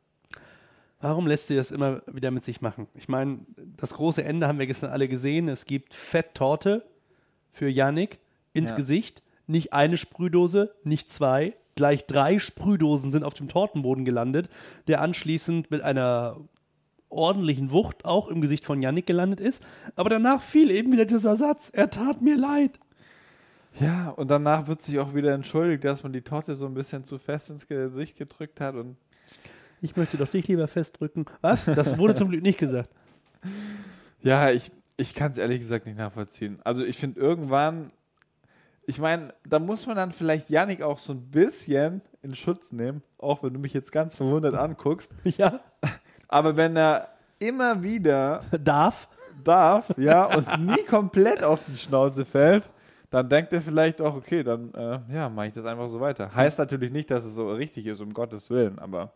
Warum 1.02 1.28
lässt 1.28 1.48
sie 1.48 1.56
das 1.56 1.72
immer 1.72 2.02
wieder 2.08 2.32
mit 2.32 2.44
sich 2.44 2.62
machen? 2.62 2.88
Ich 2.94 3.08
meine, 3.08 3.40
das 3.78 3.94
große 3.94 4.24
Ende 4.24 4.48
haben 4.48 4.60
wir 4.60 4.68
gestern 4.68 4.92
alle 4.92 5.08
gesehen. 5.08 5.48
Es 5.48 5.66
gibt 5.66 5.94
Fetttorte 5.94 6.86
für 7.52 7.70
Yannick 7.70 8.20
ins 8.54 8.72
Ja. 8.72 8.76
Gesicht. 8.76 9.24
Nicht 9.48 9.74
eine 9.74 9.98
Sprühdose, 9.98 10.74
nicht 10.84 11.10
zwei. 11.10 11.56
Gleich 11.76 12.06
drei 12.06 12.40
Sprühdosen 12.40 13.12
sind 13.12 13.24
auf 13.24 13.34
dem 13.34 13.48
Tortenboden 13.48 14.04
gelandet, 14.06 14.50
der 14.88 15.02
anschließend 15.02 15.72
mit 15.72 15.82
einer 15.82 16.38
ordentlichen 17.10 17.72
Wucht 17.72 18.06
auch 18.06 18.28
im 18.28 18.42
Gesicht 18.42 18.66
von 18.66 18.82
Yannick 18.82 19.08
gelandet 19.08 19.40
ist. 19.40 19.64
Aber 19.96 20.10
danach 20.10 20.42
fiel 20.42 20.72
eben 20.72 20.92
wieder 20.92 21.06
dieser 21.06 21.36
Satz, 21.36 21.70
er 21.74 21.90
tat 21.90 22.22
mir 22.22 22.38
leid. 22.38 22.80
Ja, 23.80 24.10
und 24.10 24.30
danach 24.30 24.68
wird 24.68 24.82
sich 24.82 25.00
auch 25.00 25.14
wieder 25.14 25.34
entschuldigt, 25.34 25.84
dass 25.84 26.04
man 26.04 26.14
die 26.14 26.22
Torte 26.22 26.56
so 26.56 26.66
ein 26.66 26.74
bisschen 26.74 27.04
zu 27.04 27.18
fest 27.18 27.50
ins 27.50 27.68
Gesicht 27.68 28.18
gedrückt 28.18 28.60
hat. 28.60 28.76
Und 28.76 28.98
Ich 29.82 29.96
möchte 29.96 30.18
doch 30.18 30.28
dich 30.28 30.48
lieber 30.48 30.68
festdrücken. 30.68 31.26
Was? 31.42 31.66
Das 31.66 31.98
wurde 31.98 32.16
zum 32.16 32.30
Glück 32.30 32.42
nicht 32.42 32.60
gesagt. 32.60 32.90
ja, 34.22 34.52
ich, 34.52 34.72
ich 34.98 35.14
kann 35.14 35.32
es 35.32 35.38
ehrlich 35.38 35.60
gesagt 35.60 35.86
nicht 35.86 35.98
nachvollziehen. 35.98 36.60
Also 36.64 36.84
ich 36.84 36.98
finde 36.98 37.20
irgendwann, 37.20 37.92
ich 38.86 39.00
meine, 39.00 39.34
da 39.48 39.60
muss 39.60 39.86
man 39.86 39.96
dann 39.96 40.12
vielleicht 40.14 40.50
Yannick 40.50 40.82
auch 40.82 41.00
so 41.00 41.14
ein 41.14 41.30
bisschen 41.30 42.02
in 42.22 42.36
Schutz 42.36 42.72
nehmen, 42.72 43.04
auch 43.18 43.44
wenn 43.44 43.54
du 43.54 43.60
mich 43.60 43.74
jetzt 43.74 43.92
ganz 43.92 44.16
verwundert 44.16 44.56
anguckst. 44.56 45.14
Ja, 45.24 45.62
Aber 46.30 46.56
wenn 46.56 46.78
er 46.78 47.10
immer 47.40 47.84
wieder 47.84 48.44
darf. 48.64 49.08
darf, 49.44 49.94
ja, 49.98 50.26
und 50.26 50.66
nie 50.66 50.84
komplett 50.84 51.44
auf 51.44 51.64
die 51.66 51.78
Schnauze 51.78 52.26
fällt, 52.26 52.70
dann 53.10 53.28
denkt 53.28 53.54
er 53.54 53.62
vielleicht 53.62 54.02
auch, 54.02 54.16
okay, 54.16 54.44
dann 54.44 54.74
äh, 54.74 55.00
ja, 55.14 55.30
mache 55.30 55.48
ich 55.48 55.54
das 55.54 55.66
einfach 55.66 55.88
so 55.88 56.00
weiter. 56.00 56.34
Heißt 56.34 56.60
natürlich 56.60 56.92
nicht, 56.92 57.10
dass 57.10 57.26
es 57.26 57.34
so 57.34 57.52
richtig 57.52 57.86
ist, 57.86 58.02
um 58.02 58.14
Gottes 58.14 58.50
Willen, 58.50 58.80
aber 58.80 59.14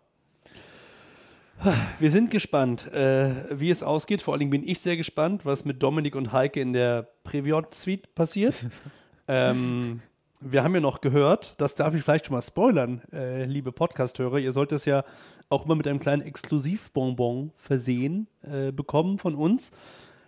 Wir 2.00 2.12
sind 2.12 2.30
gespannt, 2.30 2.92
äh, 2.92 3.32
wie 3.52 3.70
es 3.70 3.84
ausgeht. 3.84 4.22
Vor 4.22 4.34
allen 4.34 4.40
Dingen 4.40 4.52
bin 4.52 4.64
ich 4.64 4.80
sehr 4.80 4.98
gespannt, 4.98 5.46
was 5.46 5.66
mit 5.66 5.82
Dominik 5.82 6.16
und 6.16 6.34
Heike 6.34 6.60
in 6.60 6.74
der 6.74 7.08
Previot-Suite 7.24 8.14
passiert. 8.16 8.56
ähm, 9.28 10.02
wir 10.46 10.64
haben 10.64 10.76
ja 10.76 10.82
noch 10.82 11.02
gehört, 11.02 11.56
das 11.58 11.76
darf 11.76 11.94
ich 11.96 12.04
vielleicht 12.04 12.26
schon 12.26 12.36
mal 12.36 12.42
spoilern, 12.42 13.02
äh, 13.12 13.46
liebe 13.46 13.72
Podcast-Hörer. 13.72 14.40
Ihr 14.40 14.52
sollt 14.52 14.72
es 14.72 14.86
ja 14.86 15.04
auch 15.50 15.66
immer 15.66 15.76
mit 15.76 15.88
einem 15.88 16.00
kleinen 16.00 16.22
Exklusivbonbon 16.22 17.52
versehen 17.58 18.28
äh, 18.42 18.72
bekommen 18.72 19.20
von 19.20 19.36
uns. 19.36 19.72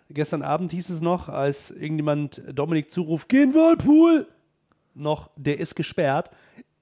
Gestern 0.09 0.41
Abend 0.41 0.71
hieß 0.71 0.89
es 0.89 1.01
noch, 1.01 1.29
als 1.29 1.71
irgendjemand 1.71 2.41
Dominik 2.53 2.91
zuruft, 2.91 3.27
geh 3.27 3.41
in 3.41 3.51
den 3.51 3.55
Whirlpool, 3.55 4.27
noch, 4.93 5.29
der 5.35 5.59
ist 5.59 5.75
gesperrt. 5.75 6.29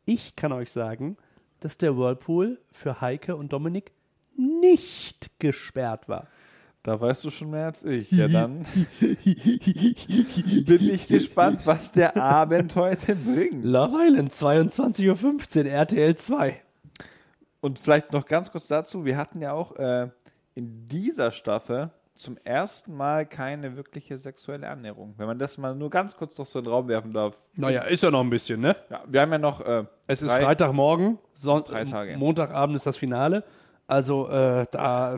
Ich 0.06 0.36
kann 0.36 0.52
euch 0.52 0.72
sagen, 0.72 1.18
dass 1.60 1.78
der 1.78 1.98
Whirlpool 1.98 2.60
für 2.72 3.02
Heike 3.02 3.36
und 3.36 3.54
Dominik 3.54 3.92
nicht 4.38 5.32
gesperrt 5.40 6.08
war. 6.10 6.28
Da 6.84 7.00
weißt 7.00 7.24
du 7.24 7.30
schon 7.30 7.50
mehr 7.50 7.68
als 7.68 7.86
ich. 7.86 8.12
Ja, 8.12 8.28
dann 8.28 8.66
bin 9.00 10.90
ich 10.90 11.08
gespannt, 11.08 11.62
was 11.66 11.94
der 11.94 12.18
Abend 12.18 12.76
heute 12.76 13.16
bringt. 13.16 13.64
Love 13.64 13.96
Island, 14.06 14.34
22.15 14.34 15.60
Uhr, 15.60 15.66
RTL 15.72 16.16
2. 16.16 16.62
Und 17.62 17.80
vielleicht 17.80 18.12
noch 18.12 18.26
ganz 18.26 18.52
kurz 18.52 18.68
dazu, 18.68 19.06
wir 19.06 19.16
hatten 19.16 19.40
ja 19.42 19.54
auch 19.54 19.78
äh, 19.78 20.10
in 20.56 20.86
dieser 20.88 21.32
Staffel 21.32 21.90
zum 22.16 22.36
ersten 22.44 22.98
Mal 22.98 23.26
keine 23.26 23.78
wirkliche 23.78 24.18
sexuelle 24.18 24.68
Annäherung. 24.68 25.14
Wenn 25.16 25.28
man 25.28 25.40
das 25.40 25.58
mal 25.58 25.74
nur 25.74 25.90
ganz 25.90 26.18
kurz 26.18 26.38
noch 26.38 26.46
so 26.46 26.60
in 26.60 26.66
den 26.66 26.74
Raum 26.74 26.90
werfen 26.90 27.14
darf. 27.14 27.38
Naja, 27.56 27.84
ist 27.84 28.04
ja 28.04 28.12
noch 28.12 28.20
ein 28.20 28.30
bisschen, 28.30 28.60
ne? 28.60 28.76
Ja, 28.90 29.04
wir 29.08 29.22
haben 29.22 29.32
ja 29.32 29.38
noch. 29.38 29.62
Äh, 29.62 29.86
Es 30.08 30.22
ist 30.22 30.30
Freitagmorgen, 30.30 31.18
Son 31.34 31.64
Drei 31.64 31.86
Tage. 31.86 32.18
Montagabend 32.18 32.76
ist 32.76 32.86
das 32.86 32.98
Finale. 32.98 33.46
Also 33.88 34.30
äh, 34.30 34.66
da, 34.72 35.18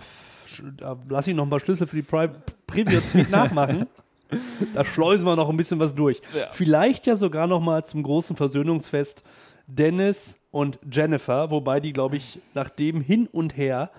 da 0.77 0.97
lasse 1.07 1.31
ich 1.31 1.35
noch 1.35 1.43
ein 1.43 1.49
paar 1.49 1.59
Schlüssel 1.59 1.87
für 1.87 1.95
die 1.95 2.01
Pri 2.01 2.29
Preview 2.67 2.99
Suite 3.01 3.29
nachmachen. 3.29 3.87
Da 4.73 4.83
schleusen 4.83 5.23
wir 5.25 5.35
noch 5.35 5.49
ein 5.49 5.55
bisschen 5.55 5.79
was 5.79 5.93
durch. 5.93 6.19
Ja. 6.35 6.47
Vielleicht 6.51 7.05
ja 7.05 7.15
sogar 7.15 7.45
noch 7.45 7.61
mal 7.61 7.85
zum 7.85 8.01
großen 8.01 8.35
Versöhnungsfest 8.35 9.23
Dennis 9.67 10.39
und 10.49 10.79
Jennifer, 10.91 11.51
wobei 11.51 11.79
die, 11.79 11.93
glaube 11.93 12.17
ich, 12.17 12.39
nach 12.55 12.69
dem 12.69 13.01
hin 13.01 13.27
und 13.31 13.55
her 13.55 13.91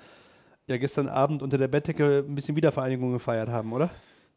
ja 0.67 0.77
gestern 0.79 1.09
Abend 1.09 1.43
unter 1.43 1.59
der 1.59 1.69
Bettdecke 1.69 2.25
ein 2.27 2.35
bisschen 2.35 2.57
Wiedervereinigung 2.57 3.13
gefeiert 3.13 3.49
haben, 3.49 3.73
oder? 3.73 3.89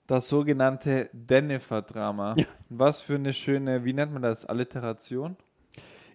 Das 0.05 0.29
sogenannte 0.29 1.09
Dennifer-Drama. 1.13 2.35
Ja. 2.37 2.45
Was 2.69 3.01
für 3.01 3.15
eine 3.15 3.33
schöne, 3.33 3.83
wie 3.83 3.93
nennt 3.93 4.13
man 4.13 4.21
das? 4.21 4.45
Alliteration? 4.45 5.37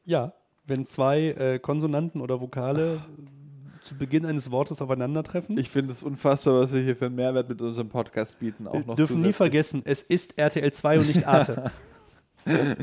Ja, 0.05 0.33
wenn 0.67 0.87
zwei 0.87 1.29
äh, 1.31 1.59
Konsonanten 1.59 2.21
oder 2.21 2.41
Vokale 2.41 3.03
zu 3.85 3.95
Beginn 3.97 4.25
eines 4.27 4.51
Wortes 4.51 4.81
aufeinandertreffen. 4.83 5.57
Ich 5.59 5.71
finde 5.71 5.93
es 5.93 6.03
unfassbar, 6.03 6.55
was 6.55 6.73
wir 6.73 6.81
hier 6.83 6.97
für 6.97 7.07
einen 7.07 7.15
Mehrwert 7.15 7.49
mit 7.49 7.61
unserem 7.61 7.89
Podcast 7.89 8.39
bieten. 8.41 8.67
Auch 8.67 8.75
Wir 8.75 8.85
noch 8.87 8.97
dürfen 8.97 9.15
nie 9.17 9.33
zusätzlich. 9.33 9.37
vergessen, 9.37 9.83
es 9.85 10.03
ist 10.03 10.39
RTL 10.39 10.73
2 10.73 10.99
und 11.01 11.07
nicht 11.09 11.27
Arte. 11.27 11.71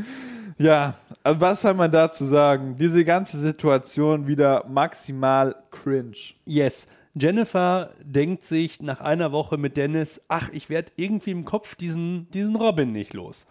Ja, 0.57 0.95
was 1.23 1.61
soll 1.61 1.73
man 1.73 1.91
dazu 1.91 2.25
sagen? 2.25 2.75
Diese 2.77 3.03
ganze 3.05 3.39
Situation 3.39 4.27
wieder 4.27 4.65
maximal 4.67 5.55
cringe. 5.71 6.17
yes. 6.45 6.87
Jennifer 7.13 7.89
denkt 8.01 8.43
sich 8.43 8.81
nach 8.81 9.01
einer 9.01 9.33
Woche 9.33 9.57
mit 9.57 9.75
Dennis, 9.75 10.21
ach, 10.29 10.49
ich 10.53 10.69
werde 10.69 10.93
irgendwie 10.95 11.31
im 11.31 11.43
Kopf 11.43 11.75
diesen, 11.75 12.31
diesen 12.31 12.55
Robin 12.55 12.93
nicht 12.93 13.13
los. 13.13 13.45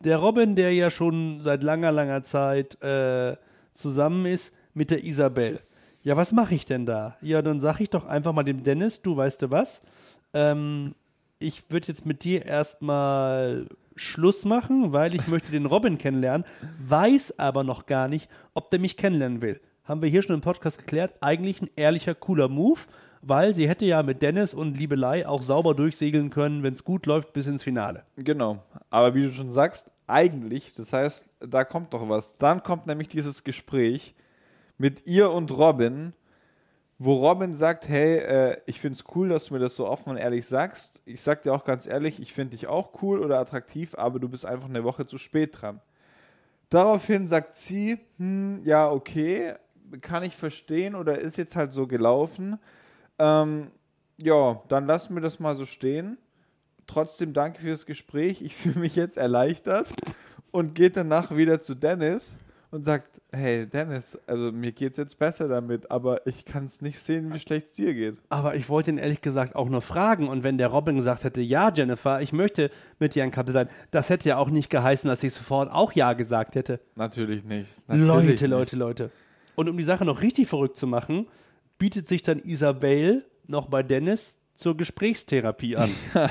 Der 0.00 0.16
Robin, 0.16 0.56
der 0.56 0.72
ja 0.74 0.90
schon 0.90 1.40
seit 1.40 1.62
langer, 1.62 1.92
langer 1.92 2.24
Zeit 2.24 2.82
äh, 2.82 3.36
zusammen 3.72 4.26
ist 4.26 4.52
mit 4.74 4.90
der 4.90 5.04
Isabel. 5.04 5.60
Ja, 6.06 6.16
was 6.16 6.30
mache 6.30 6.54
ich 6.54 6.64
denn 6.64 6.86
da? 6.86 7.16
Ja, 7.20 7.42
dann 7.42 7.58
sag 7.58 7.80
ich 7.80 7.90
doch 7.90 8.06
einfach 8.06 8.32
mal 8.32 8.44
dem 8.44 8.62
Dennis, 8.62 9.02
du 9.02 9.16
weißt 9.16 9.42
du 9.42 9.50
was? 9.50 9.82
Ähm, 10.34 10.94
ich 11.40 11.68
würde 11.68 11.88
jetzt 11.88 12.06
mit 12.06 12.22
dir 12.22 12.46
erstmal 12.46 13.66
Schluss 13.96 14.44
machen, 14.44 14.92
weil 14.92 15.16
ich 15.16 15.26
möchte 15.26 15.50
den 15.50 15.66
Robin 15.66 15.98
kennenlernen, 15.98 16.46
weiß 16.78 17.40
aber 17.40 17.64
noch 17.64 17.86
gar 17.86 18.06
nicht, 18.06 18.30
ob 18.54 18.70
der 18.70 18.78
mich 18.78 18.96
kennenlernen 18.96 19.42
will. 19.42 19.60
Haben 19.82 20.00
wir 20.00 20.08
hier 20.08 20.22
schon 20.22 20.36
im 20.36 20.42
Podcast 20.42 20.78
geklärt, 20.78 21.12
eigentlich 21.22 21.60
ein 21.60 21.70
ehrlicher, 21.74 22.14
cooler 22.14 22.46
Move, 22.46 22.82
weil 23.20 23.52
sie 23.52 23.68
hätte 23.68 23.84
ja 23.84 24.04
mit 24.04 24.22
Dennis 24.22 24.54
und 24.54 24.78
Liebelei 24.78 25.26
auch 25.26 25.42
sauber 25.42 25.74
durchsegeln 25.74 26.30
können, 26.30 26.62
wenn 26.62 26.74
es 26.74 26.84
gut 26.84 27.06
läuft, 27.06 27.32
bis 27.32 27.48
ins 27.48 27.64
Finale. 27.64 28.04
Genau. 28.14 28.62
Aber 28.90 29.16
wie 29.16 29.24
du 29.24 29.32
schon 29.32 29.50
sagst, 29.50 29.90
eigentlich, 30.06 30.72
das 30.72 30.92
heißt, 30.92 31.26
da 31.40 31.64
kommt 31.64 31.92
doch 31.92 32.08
was. 32.08 32.38
Dann 32.38 32.62
kommt 32.62 32.86
nämlich 32.86 33.08
dieses 33.08 33.42
Gespräch 33.42 34.14
mit 34.78 35.06
ihr 35.06 35.30
und 35.30 35.50
Robin, 35.56 36.12
wo 36.98 37.14
Robin 37.14 37.54
sagt, 37.54 37.88
hey, 37.88 38.18
äh, 38.18 38.60
ich 38.66 38.80
finde 38.80 38.98
es 38.98 39.04
cool, 39.14 39.28
dass 39.28 39.46
du 39.46 39.54
mir 39.54 39.60
das 39.60 39.76
so 39.76 39.86
offen 39.86 40.10
und 40.10 40.16
ehrlich 40.16 40.46
sagst. 40.46 41.02
Ich 41.04 41.22
sag 41.22 41.42
dir 41.42 41.52
auch 41.52 41.64
ganz 41.64 41.86
ehrlich, 41.86 42.20
ich 42.20 42.32
finde 42.32 42.56
dich 42.56 42.68
auch 42.68 43.02
cool 43.02 43.20
oder 43.20 43.38
attraktiv, 43.38 43.94
aber 43.96 44.18
du 44.18 44.28
bist 44.28 44.46
einfach 44.46 44.68
eine 44.68 44.84
Woche 44.84 45.06
zu 45.06 45.18
spät 45.18 45.60
dran. 45.60 45.80
Daraufhin 46.70 47.28
sagt 47.28 47.56
sie, 47.56 47.98
hm, 48.18 48.60
ja, 48.64 48.90
okay, 48.90 49.54
kann 50.00 50.24
ich 50.24 50.34
verstehen 50.34 50.94
oder 50.94 51.18
ist 51.18 51.36
jetzt 51.36 51.54
halt 51.54 51.72
so 51.72 51.86
gelaufen. 51.86 52.58
Ähm, 53.18 53.70
ja, 54.22 54.62
dann 54.68 54.86
lassen 54.86 55.14
wir 55.14 55.20
das 55.20 55.38
mal 55.38 55.54
so 55.54 55.64
stehen. 55.64 56.18
Trotzdem 56.86 57.32
danke 57.34 57.60
fürs 57.60 57.86
Gespräch. 57.86 58.40
Ich 58.42 58.56
fühle 58.56 58.80
mich 58.80 58.96
jetzt 58.96 59.16
erleichtert 59.16 59.88
und 60.50 60.74
geht 60.74 60.96
danach 60.96 61.36
wieder 61.36 61.60
zu 61.60 61.74
Dennis 61.74 62.38
und 62.76 62.84
sagt, 62.84 63.20
hey 63.32 63.66
Dennis, 63.66 64.18
also 64.26 64.52
mir 64.52 64.70
geht's 64.70 64.98
jetzt 64.98 65.18
besser 65.18 65.48
damit, 65.48 65.90
aber 65.90 66.26
ich 66.26 66.44
kann 66.44 66.66
es 66.66 66.82
nicht 66.82 67.00
sehen, 67.00 67.32
wie 67.32 67.40
schlecht 67.40 67.68
es 67.68 67.72
dir 67.72 67.94
geht. 67.94 68.16
Aber 68.28 68.54
ich 68.54 68.68
wollte 68.68 68.90
ihn 68.90 68.98
ehrlich 68.98 69.22
gesagt 69.22 69.56
auch 69.56 69.68
nur 69.68 69.80
fragen. 69.80 70.28
Und 70.28 70.44
wenn 70.44 70.58
der 70.58 70.68
Robin 70.68 70.96
gesagt 70.96 71.24
hätte, 71.24 71.40
ja, 71.40 71.72
Jennifer, 71.72 72.20
ich 72.20 72.32
möchte 72.32 72.70
mit 72.98 73.14
dir 73.14 73.24
ein 73.24 73.30
Couple 73.30 73.52
sein, 73.52 73.68
das 73.90 74.10
hätte 74.10 74.28
ja 74.28 74.36
auch 74.36 74.50
nicht 74.50 74.68
geheißen, 74.68 75.08
dass 75.08 75.22
ich 75.22 75.32
sofort 75.32 75.72
auch 75.72 75.92
ja 75.92 76.12
gesagt 76.12 76.54
hätte. 76.54 76.78
Natürlich 76.94 77.44
nicht. 77.44 77.70
Leute, 77.88 78.00
Natürlich 78.02 78.40
nicht. 78.42 78.50
Leute, 78.50 78.76
Leute. 78.76 79.10
Und 79.54 79.70
um 79.70 79.76
die 79.78 79.84
Sache 79.84 80.04
noch 80.04 80.20
richtig 80.20 80.48
verrückt 80.48 80.76
zu 80.76 80.86
machen, 80.86 81.26
bietet 81.78 82.08
sich 82.08 82.22
dann 82.22 82.38
Isabel 82.40 83.24
noch 83.46 83.66
bei 83.66 83.82
Dennis 83.82 84.36
zur 84.54 84.76
Gesprächstherapie 84.76 85.76
an. 85.76 85.90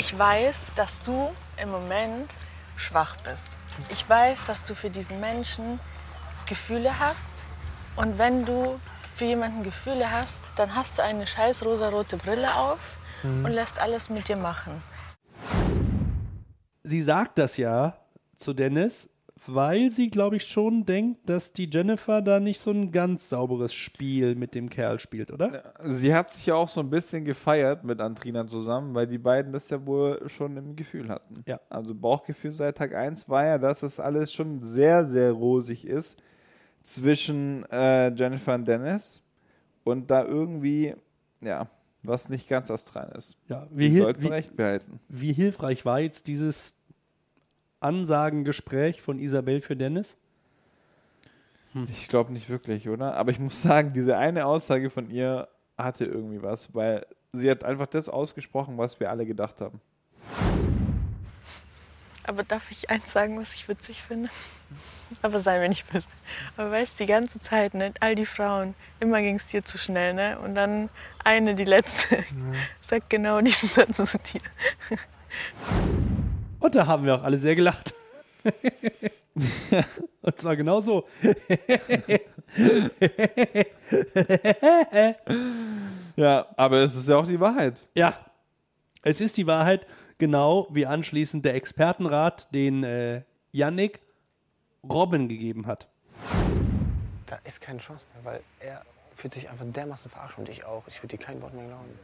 Ich 0.00 0.16
weiß, 0.16 0.70
dass 0.76 1.02
du 1.02 1.28
im 1.60 1.70
Moment 1.70 2.30
schwach 2.78 3.16
bist. 3.24 3.62
Ich 3.90 4.08
weiß, 4.08 4.44
dass 4.44 4.64
du 4.64 4.74
für 4.74 4.90
diesen 4.90 5.20
Menschen 5.20 5.78
Gefühle 6.46 6.98
hast. 6.98 7.44
Und 7.96 8.18
wenn 8.18 8.44
du 8.44 8.80
für 9.16 9.24
jemanden 9.24 9.64
Gefühle 9.64 10.10
hast, 10.10 10.38
dann 10.56 10.74
hast 10.74 10.98
du 10.98 11.02
eine 11.02 11.26
scheiß 11.26 11.64
rosarote 11.64 12.16
Brille 12.16 12.54
auf 12.54 12.78
und 13.24 13.50
lässt 13.50 13.80
alles 13.80 14.08
mit 14.08 14.28
dir 14.28 14.36
machen. 14.36 14.80
sie 16.84 17.02
sagt 17.02 17.36
das 17.38 17.56
ja 17.56 17.98
zu 18.36 18.54
Dennis, 18.54 19.10
weil 19.46 19.90
sie, 19.90 20.10
glaube 20.10 20.36
ich, 20.36 20.44
schon 20.44 20.84
denkt, 20.84 21.28
dass 21.28 21.52
die 21.52 21.68
Jennifer 21.70 22.22
da 22.22 22.40
nicht 22.40 22.60
so 22.60 22.70
ein 22.70 22.90
ganz 22.90 23.28
sauberes 23.28 23.72
Spiel 23.72 24.34
mit 24.34 24.54
dem 24.54 24.68
Kerl 24.70 24.98
spielt, 24.98 25.30
oder? 25.30 25.74
Sie 25.84 26.14
hat 26.14 26.30
sich 26.30 26.46
ja 26.46 26.54
auch 26.54 26.68
so 26.68 26.80
ein 26.80 26.90
bisschen 26.90 27.24
gefeiert 27.24 27.84
mit 27.84 28.00
Antrina 28.00 28.46
zusammen, 28.46 28.94
weil 28.94 29.06
die 29.06 29.18
beiden 29.18 29.52
das 29.52 29.70
ja 29.70 29.84
wohl 29.86 30.28
schon 30.28 30.56
im 30.56 30.76
Gefühl 30.76 31.08
hatten. 31.08 31.42
Ja. 31.46 31.60
Also 31.68 31.94
Bauchgefühl 31.94 32.52
seit 32.52 32.76
Tag 32.78 32.94
1 32.94 33.28
war 33.28 33.44
ja, 33.44 33.58
dass 33.58 33.82
es 33.82 34.00
alles 34.00 34.32
schon 34.32 34.62
sehr, 34.62 35.06
sehr 35.06 35.32
rosig 35.32 35.86
ist 35.86 36.16
zwischen 36.82 37.64
äh, 37.70 38.08
Jennifer 38.14 38.54
und 38.54 38.66
Dennis 38.66 39.22
und 39.84 40.10
da 40.10 40.24
irgendwie, 40.24 40.94
ja, 41.40 41.68
was 42.02 42.28
nicht 42.28 42.48
ganz 42.48 42.70
astral 42.70 43.12
ist. 43.16 43.36
Ja, 43.48 43.66
Wir 43.70 43.78
wie, 43.78 43.90
hil 43.90 44.02
sollten 44.02 44.22
wie, 44.22 44.28
recht 44.28 44.56
behalten. 44.56 45.00
wie 45.08 45.32
hilfreich 45.32 45.84
war 45.84 46.00
jetzt 46.00 46.26
dieses 46.26 46.77
Ansagengespräch 47.80 49.02
von 49.02 49.18
Isabel 49.18 49.60
für 49.60 49.76
Dennis? 49.76 50.16
Ich 51.90 52.08
glaube 52.08 52.32
nicht 52.32 52.48
wirklich, 52.48 52.88
oder? 52.88 53.14
Aber 53.14 53.30
ich 53.30 53.38
muss 53.38 53.62
sagen, 53.62 53.92
diese 53.92 54.16
eine 54.16 54.46
Aussage 54.46 54.90
von 54.90 55.10
ihr 55.10 55.48
hatte 55.76 56.04
irgendwie 56.04 56.42
was, 56.42 56.74
weil 56.74 57.06
sie 57.32 57.50
hat 57.50 57.64
einfach 57.64 57.86
das 57.86 58.08
ausgesprochen, 58.08 58.78
was 58.78 58.98
wir 59.00 59.10
alle 59.10 59.26
gedacht 59.26 59.60
haben. 59.60 59.80
Aber 62.24 62.42
darf 62.42 62.70
ich 62.70 62.90
eins 62.90 63.10
sagen, 63.10 63.40
was 63.40 63.54
ich 63.54 63.68
witzig 63.68 64.02
finde? 64.02 64.28
Aber 65.22 65.38
sei 65.38 65.60
mir 65.60 65.68
nicht 65.70 65.90
böse. 65.90 66.06
Aber 66.58 66.70
weißt 66.70 67.00
die 67.00 67.06
ganze 67.06 67.40
Zeit, 67.40 67.72
ne, 67.72 67.94
all 68.00 68.14
die 68.14 68.26
Frauen, 68.26 68.74
immer 69.00 69.22
ging 69.22 69.36
es 69.36 69.46
dir 69.46 69.64
zu 69.64 69.78
schnell, 69.78 70.12
ne? 70.12 70.38
Und 70.40 70.54
dann 70.54 70.90
eine, 71.24 71.54
die 71.54 71.64
letzte, 71.64 72.24
sagt 72.82 73.08
genau 73.08 73.40
diesen 73.40 73.70
Satz 73.70 73.96
zu 73.96 74.18
dir. 74.18 74.42
Und 76.68 76.74
da 76.74 76.86
haben 76.86 77.06
wir 77.06 77.14
auch 77.14 77.22
alle 77.22 77.38
sehr 77.38 77.54
gelacht. 77.54 77.94
Und 80.20 80.38
zwar 80.38 80.54
genau 80.54 80.82
so. 80.82 81.08
Ja, 86.14 86.46
aber 86.58 86.80
es 86.80 86.94
ist 86.94 87.08
ja 87.08 87.16
auch 87.16 87.26
die 87.26 87.40
Wahrheit. 87.40 87.80
Ja, 87.94 88.18
es 89.00 89.22
ist 89.22 89.38
die 89.38 89.46
Wahrheit, 89.46 89.86
genau 90.18 90.68
wie 90.70 90.84
anschließend 90.84 91.42
der 91.42 91.54
Expertenrat, 91.54 92.54
den 92.54 92.84
äh, 92.84 93.22
Yannick 93.52 94.00
Robin 94.86 95.26
gegeben 95.26 95.66
hat. 95.66 95.88
Da 97.24 97.38
ist 97.44 97.62
keine 97.62 97.78
Chance 97.78 98.04
mehr, 98.12 98.34
weil 98.34 98.40
er 98.60 98.82
fühlt 99.14 99.32
sich 99.32 99.48
einfach 99.48 99.64
dermaßen 99.66 100.10
verarscht 100.10 100.36
und 100.36 100.50
ich 100.50 100.66
auch. 100.66 100.86
Ich 100.86 101.02
würde 101.02 101.16
dir 101.16 101.24
kein 101.24 101.40
Wort 101.40 101.54
mehr 101.54 101.64
glauben. 101.64 101.98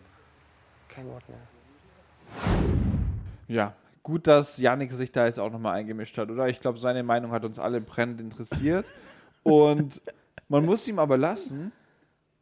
Kein 0.88 1.06
Wort 1.08 1.24
mehr. 1.28 1.36
Ja, 3.46 3.74
gut, 4.04 4.28
dass 4.28 4.58
Yannick 4.58 4.92
sich 4.92 5.10
da 5.10 5.26
jetzt 5.26 5.40
auch 5.40 5.50
nochmal 5.50 5.74
eingemischt 5.74 6.16
hat, 6.16 6.30
oder? 6.30 6.46
Ich 6.48 6.60
glaube, 6.60 6.78
seine 6.78 7.02
Meinung 7.02 7.32
hat 7.32 7.44
uns 7.44 7.58
alle 7.58 7.80
brennend 7.80 8.20
interessiert. 8.20 8.86
Und 9.42 10.00
man 10.48 10.64
muss 10.64 10.86
ihm 10.86 11.00
aber 11.00 11.18
lassen, 11.18 11.72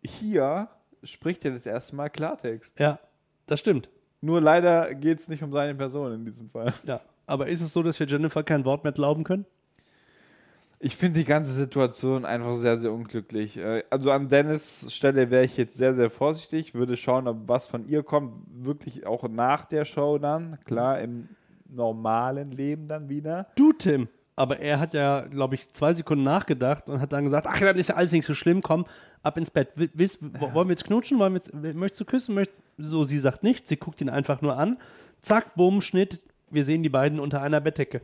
hier 0.02 0.68
spricht 1.02 1.44
er 1.44 1.52
das 1.52 1.64
erste 1.64 1.96
Mal 1.96 2.10
Klartext. 2.10 2.78
Ja, 2.78 2.98
das 3.46 3.60
stimmt. 3.60 3.88
Nur 4.20 4.40
leider 4.40 4.94
geht 4.94 5.18
es 5.18 5.28
nicht 5.28 5.42
um 5.42 5.52
seine 5.52 5.74
Person 5.74 6.12
in 6.12 6.24
diesem 6.24 6.48
Fall. 6.48 6.74
Ja. 6.84 7.00
Aber 7.26 7.46
ist 7.46 7.60
es 7.60 7.72
so, 7.72 7.82
dass 7.82 7.98
wir 7.98 8.06
Jennifer 8.06 8.42
kein 8.42 8.64
Wort 8.64 8.84
mehr 8.84 8.92
glauben 8.92 9.24
können? 9.24 9.46
Ich 10.80 10.96
finde 10.96 11.20
die 11.20 11.24
ganze 11.24 11.52
Situation 11.52 12.24
einfach 12.24 12.56
sehr, 12.56 12.76
sehr 12.76 12.92
unglücklich. 12.92 13.56
Äh, 13.56 13.84
Also 13.88 14.10
an 14.10 14.28
Dennis 14.28 14.92
Stelle 14.92 15.30
wäre 15.30 15.44
ich 15.44 15.56
jetzt 15.56 15.76
sehr, 15.76 15.94
sehr 15.94 16.10
vorsichtig, 16.10 16.74
würde 16.74 16.96
schauen, 16.96 17.28
ob 17.28 17.46
was 17.46 17.68
von 17.68 17.88
ihr 17.88 18.02
kommt, 18.02 18.34
wirklich 18.52 19.06
auch 19.06 19.28
nach 19.28 19.64
der 19.64 19.84
Show 19.84 20.18
dann, 20.18 20.58
klar, 20.64 21.00
im 21.00 21.28
normalen 21.72 22.50
Leben 22.50 22.86
dann 22.86 23.08
wieder. 23.08 23.46
Du, 23.56 23.72
Tim. 23.72 24.08
Aber 24.34 24.60
er 24.60 24.80
hat 24.80 24.94
ja, 24.94 25.20
glaube 25.20 25.54
ich, 25.56 25.68
zwei 25.72 25.92
Sekunden 25.92 26.24
nachgedacht 26.24 26.88
und 26.88 27.00
hat 27.00 27.12
dann 27.12 27.24
gesagt, 27.24 27.46
ach, 27.48 27.60
das 27.60 27.74
ist 27.76 27.88
ja 27.90 27.96
alles 27.96 28.12
nicht 28.12 28.24
so 28.24 28.34
schlimm, 28.34 28.62
komm, 28.62 28.86
ab 29.22 29.36
ins 29.36 29.50
Bett. 29.50 29.68
Wiss, 29.74 30.18
wo- 30.22 30.54
Wollen 30.54 30.68
wir 30.68 30.72
jetzt 30.72 30.84
knutschen? 30.84 31.18
Wollen 31.18 31.34
wir 31.34 31.40
jetzt, 31.40 31.52
möchtest 31.74 32.00
du 32.00 32.04
küssen? 32.06 32.34
Möcht, 32.34 32.50
so, 32.78 33.04
sie 33.04 33.18
sagt 33.18 33.42
nichts, 33.42 33.68
sie 33.68 33.76
guckt 33.76 34.00
ihn 34.00 34.08
einfach 34.08 34.40
nur 34.40 34.56
an. 34.56 34.78
Zack, 35.20 35.54
bumm, 35.54 35.82
Schnitt. 35.82 36.20
Wir 36.50 36.64
sehen 36.64 36.82
die 36.82 36.88
beiden 36.88 37.20
unter 37.20 37.42
einer 37.42 37.60
Bettdecke. 37.60 38.00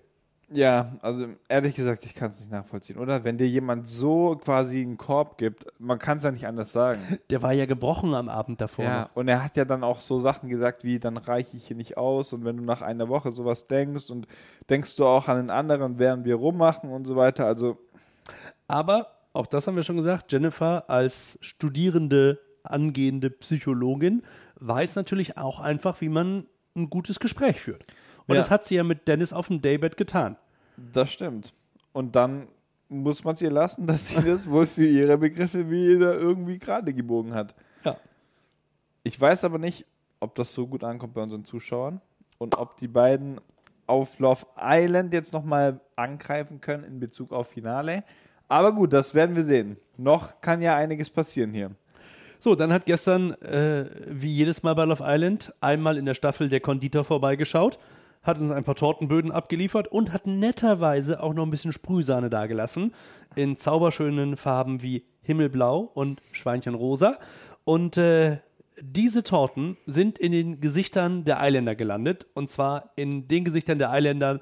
Ja, 0.50 0.96
also 1.02 1.26
ehrlich 1.48 1.74
gesagt, 1.74 2.04
ich 2.06 2.14
kann 2.14 2.30
es 2.30 2.40
nicht 2.40 2.50
nachvollziehen, 2.50 2.96
oder? 2.98 3.22
Wenn 3.22 3.36
dir 3.36 3.46
jemand 3.46 3.86
so 3.86 4.36
quasi 4.42 4.80
einen 4.80 4.96
Korb 4.96 5.36
gibt, 5.36 5.66
man 5.78 5.98
kann 5.98 6.16
es 6.16 6.24
ja 6.24 6.30
nicht 6.30 6.46
anders 6.46 6.72
sagen. 6.72 7.00
Der 7.30 7.42
war 7.42 7.52
ja 7.52 7.66
gebrochen 7.66 8.14
am 8.14 8.30
Abend 8.30 8.60
davor. 8.60 8.84
Ja, 8.84 9.10
und 9.14 9.28
er 9.28 9.44
hat 9.44 9.56
ja 9.56 9.66
dann 9.66 9.84
auch 9.84 10.00
so 10.00 10.18
Sachen 10.18 10.48
gesagt 10.48 10.84
wie, 10.84 10.98
dann 10.98 11.18
reiche 11.18 11.56
ich 11.56 11.66
hier 11.66 11.76
nicht 11.76 11.98
aus 11.98 12.32
und 12.32 12.44
wenn 12.46 12.56
du 12.56 12.62
nach 12.62 12.80
einer 12.80 13.08
Woche 13.08 13.32
sowas 13.32 13.66
denkst 13.66 14.10
und 14.10 14.26
denkst 14.70 14.96
du 14.96 15.04
auch 15.04 15.28
an 15.28 15.36
den 15.36 15.50
anderen, 15.50 15.98
während 15.98 16.24
wir 16.24 16.36
rummachen 16.36 16.90
und 16.90 17.06
so 17.06 17.14
weiter, 17.16 17.44
also 17.44 17.78
Aber, 18.66 19.08
auch 19.34 19.46
das 19.46 19.66
haben 19.66 19.76
wir 19.76 19.82
schon 19.82 19.98
gesagt, 19.98 20.32
Jennifer 20.32 20.88
als 20.88 21.38
studierende, 21.42 22.40
angehende 22.62 23.30
Psychologin 23.30 24.22
weiß 24.56 24.96
natürlich 24.96 25.36
auch 25.36 25.60
einfach, 25.60 26.00
wie 26.00 26.08
man 26.08 26.46
ein 26.74 26.88
gutes 26.88 27.20
Gespräch 27.20 27.60
führt. 27.60 27.84
Und 28.28 28.35
Ja. 28.37 28.40
das 28.42 28.50
hat 28.50 28.64
sie 28.64 28.76
ja 28.76 28.85
mit 28.85 29.08
Dennis 29.08 29.32
auf 29.32 29.49
dem 29.49 29.61
Daybed 29.61 29.97
getan. 29.97 30.37
das 30.92 31.11
stimmt. 31.12 31.52
Und 31.92 32.14
dann 32.14 32.47
muss 32.88 33.25
man 33.25 33.35
es 33.35 33.42
ihr 33.42 33.50
lassen, 33.50 33.87
dass 33.88 34.08
sie 34.08 34.23
das 34.23 34.49
wohl 34.49 34.66
für 34.66 34.87
ihre 34.87 35.18
Begriffe 35.18 35.68
wieder 35.70 36.14
irgendwie 36.14 36.58
gerade 36.58 36.94
gebogen 36.94 37.35
hat. 37.35 37.54
Ja. 37.85 37.97
Ich 39.02 39.20
weiß 39.20 39.44
aber 39.44 39.58
nicht, 39.58 39.85
ob 40.20 40.35
das 40.37 40.52
so 40.52 40.66
gut 40.66 40.85
ankommt 40.85 41.14
bei 41.14 41.23
unseren 41.23 41.44
Zuschauern 41.44 42.00
und 42.38 42.56
ob 42.56 42.76
die 42.76 42.88
beiden 42.88 43.40
auf 43.87 44.18
Love 44.18 44.47
Island 44.61 45.12
jetzt 45.14 45.32
nochmal 45.32 45.80
angreifen 45.97 46.61
können 46.61 46.85
in 46.85 47.00
Bezug 47.00 47.32
auf 47.32 47.49
Finale. 47.49 48.04
Aber 48.49 48.73
gut, 48.73 48.92
das 48.92 49.14
werden 49.14 49.35
wir 49.35 49.42
sehen. 49.42 49.76
Noch 49.97 50.40
kann 50.40 50.61
ja 50.62 50.76
einiges 50.76 51.11
passieren 51.11 51.52
hier. 51.52 51.70
So, 52.40 52.54
dann 52.54 52.73
hat 52.73 52.87
gestern, 52.87 53.32
äh, 53.42 53.87
wie 54.08 54.30
jedes 54.30 54.62
Mal 54.62 54.75
bei 54.75 54.85
Love 54.85 55.02
Island, 55.06 55.52
einmal 55.61 55.97
in 55.99 56.06
der 56.06 56.14
Staffel 56.14 56.49
der 56.49 56.61
Konditor 56.61 57.02
vorbeigeschaut, 57.04 57.78
hat 58.28 58.38
uns 58.40 58.50
ein 58.52 58.62
paar 58.62 58.75
Tortenböden 58.76 59.32
abgeliefert 59.32 59.88
und 59.88 60.12
hat 60.12 60.26
netterweise 60.26 61.23
auch 61.23 61.32
noch 61.35 61.44
ein 61.44 61.50
bisschen 61.50 61.73
Sprühsahne 61.73 62.28
dagelassen. 62.30 62.92
In 63.35 63.56
zauberschönen 63.56 64.37
Farben 64.37 64.82
wie 64.82 65.04
Himmelblau 65.23 65.90
und 65.94 66.20
Schweinchenrosa. 66.32 67.18
Und 67.64 67.97
äh, 67.97 68.38
diese 68.80 69.23
Torten 69.25 69.76
sind 69.87 70.18
in 70.18 70.32
den 70.32 70.61
Gesichtern 70.61 71.25
der 71.25 71.40
Eiländer 71.40 71.75
gelandet. 71.75 72.26
Und 72.35 72.49
zwar 72.49 72.90
in 72.97 73.26
den 73.28 73.44
Gesichtern 73.44 73.78
der 73.78 73.90
Eiländer, 73.90 74.40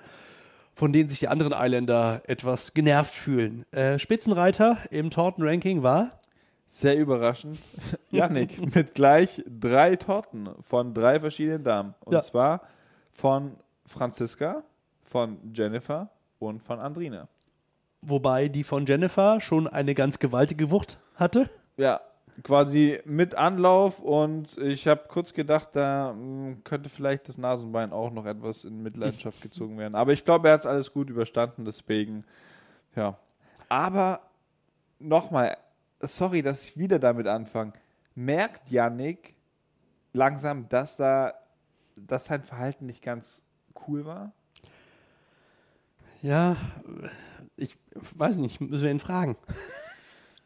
von 0.74 0.92
denen 0.92 1.08
sich 1.08 1.20
die 1.20 1.28
anderen 1.28 1.52
Eiländer 1.54 2.22
etwas 2.26 2.74
genervt 2.74 3.14
fühlen. 3.14 3.64
Äh, 3.72 3.98
Spitzenreiter 3.98 4.78
im 4.90 5.10
Tortenranking 5.10 5.82
war 5.84 6.10
Sehr 6.66 6.98
überraschend. 6.98 7.58
Yannick 8.10 8.74
mit 8.74 8.94
gleich 8.94 9.42
drei 9.46 9.94
Torten 9.94 10.48
von 10.60 10.92
drei 10.92 11.20
verschiedenen 11.20 11.62
Damen. 11.62 11.94
Und 12.04 12.14
Ja. 12.14 12.20
zwar 12.22 12.62
von 13.12 13.56
Franziska, 13.86 14.64
von 15.04 15.38
Jennifer 15.54 16.10
und 16.38 16.62
von 16.62 16.80
Andrina. 16.80 17.28
Wobei 18.02 18.48
die 18.48 18.64
von 18.64 18.86
Jennifer 18.86 19.40
schon 19.40 19.66
eine 19.66 19.94
ganz 19.94 20.18
gewaltige 20.18 20.70
Wucht 20.70 20.98
hatte. 21.14 21.48
Ja, 21.76 22.00
quasi 22.42 23.00
mit 23.04 23.34
Anlauf 23.34 24.00
und 24.00 24.58
ich 24.58 24.86
habe 24.86 25.04
kurz 25.08 25.32
gedacht, 25.32 25.70
da 25.72 26.12
mh, 26.12 26.58
könnte 26.64 26.88
vielleicht 26.88 27.28
das 27.28 27.38
Nasenbein 27.38 27.92
auch 27.92 28.10
noch 28.10 28.26
etwas 28.26 28.64
in 28.64 28.82
Mitleidenschaft 28.82 29.40
gezogen 29.40 29.78
werden. 29.78 29.94
Aber 29.94 30.12
ich 30.12 30.24
glaube, 30.24 30.48
er 30.48 30.54
hat 30.54 30.60
es 30.60 30.66
alles 30.66 30.92
gut 30.92 31.10
überstanden, 31.10 31.64
deswegen, 31.64 32.24
ja. 32.94 33.18
Aber 33.68 34.20
nochmal, 34.98 35.56
sorry, 36.00 36.42
dass 36.42 36.68
ich 36.68 36.76
wieder 36.76 36.98
damit 36.98 37.26
anfange. 37.26 37.72
Merkt 38.14 38.70
Yannick 38.70 39.34
langsam, 40.12 40.68
dass 40.68 40.96
da, 40.96 41.34
dass 41.96 42.26
sein 42.26 42.42
Verhalten 42.42 42.86
nicht 42.86 43.02
ganz 43.02 43.45
cool 43.88 44.04
war? 44.04 44.32
Ja, 46.22 46.56
ich 47.56 47.76
weiß 47.94 48.36
nicht, 48.38 48.60
müssen 48.60 48.82
wir 48.82 48.90
ihn 48.90 49.00
fragen. 49.00 49.36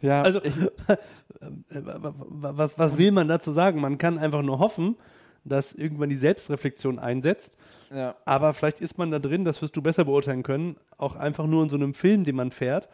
Ja, 0.02 0.22
Also, 0.22 0.40
was, 1.68 2.78
was 2.78 2.96
will 2.96 3.12
man 3.12 3.28
dazu 3.28 3.52
sagen? 3.52 3.82
Man 3.82 3.98
kann 3.98 4.16
einfach 4.18 4.40
nur 4.40 4.58
hoffen, 4.58 4.96
dass 5.44 5.74
irgendwann 5.74 6.08
die 6.08 6.16
Selbstreflexion 6.16 6.98
einsetzt. 6.98 7.58
ja. 7.90 8.14
Aber 8.24 8.54
vielleicht 8.54 8.80
ist 8.80 8.96
man 8.96 9.10
da 9.10 9.18
drin, 9.18 9.44
das 9.44 9.60
wirst 9.60 9.76
du 9.76 9.82
besser 9.82 10.06
beurteilen 10.06 10.42
können, 10.42 10.76
auch 10.96 11.16
einfach 11.16 11.46
nur 11.46 11.62
in 11.62 11.68
so 11.68 11.76
einem 11.76 11.92
Film, 11.92 12.24
den 12.24 12.36
man 12.36 12.50
fährt 12.50 12.88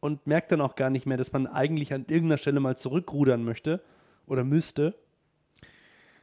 und 0.00 0.26
merkt 0.26 0.52
dann 0.52 0.60
auch 0.60 0.74
gar 0.74 0.90
nicht 0.90 1.06
mehr, 1.06 1.16
dass 1.16 1.32
man 1.32 1.46
eigentlich 1.46 1.94
an 1.94 2.04
irgendeiner 2.08 2.36
Stelle 2.38 2.60
mal 2.60 2.76
zurückrudern 2.76 3.42
möchte 3.42 3.80
oder 4.26 4.44
müsste. 4.44 4.94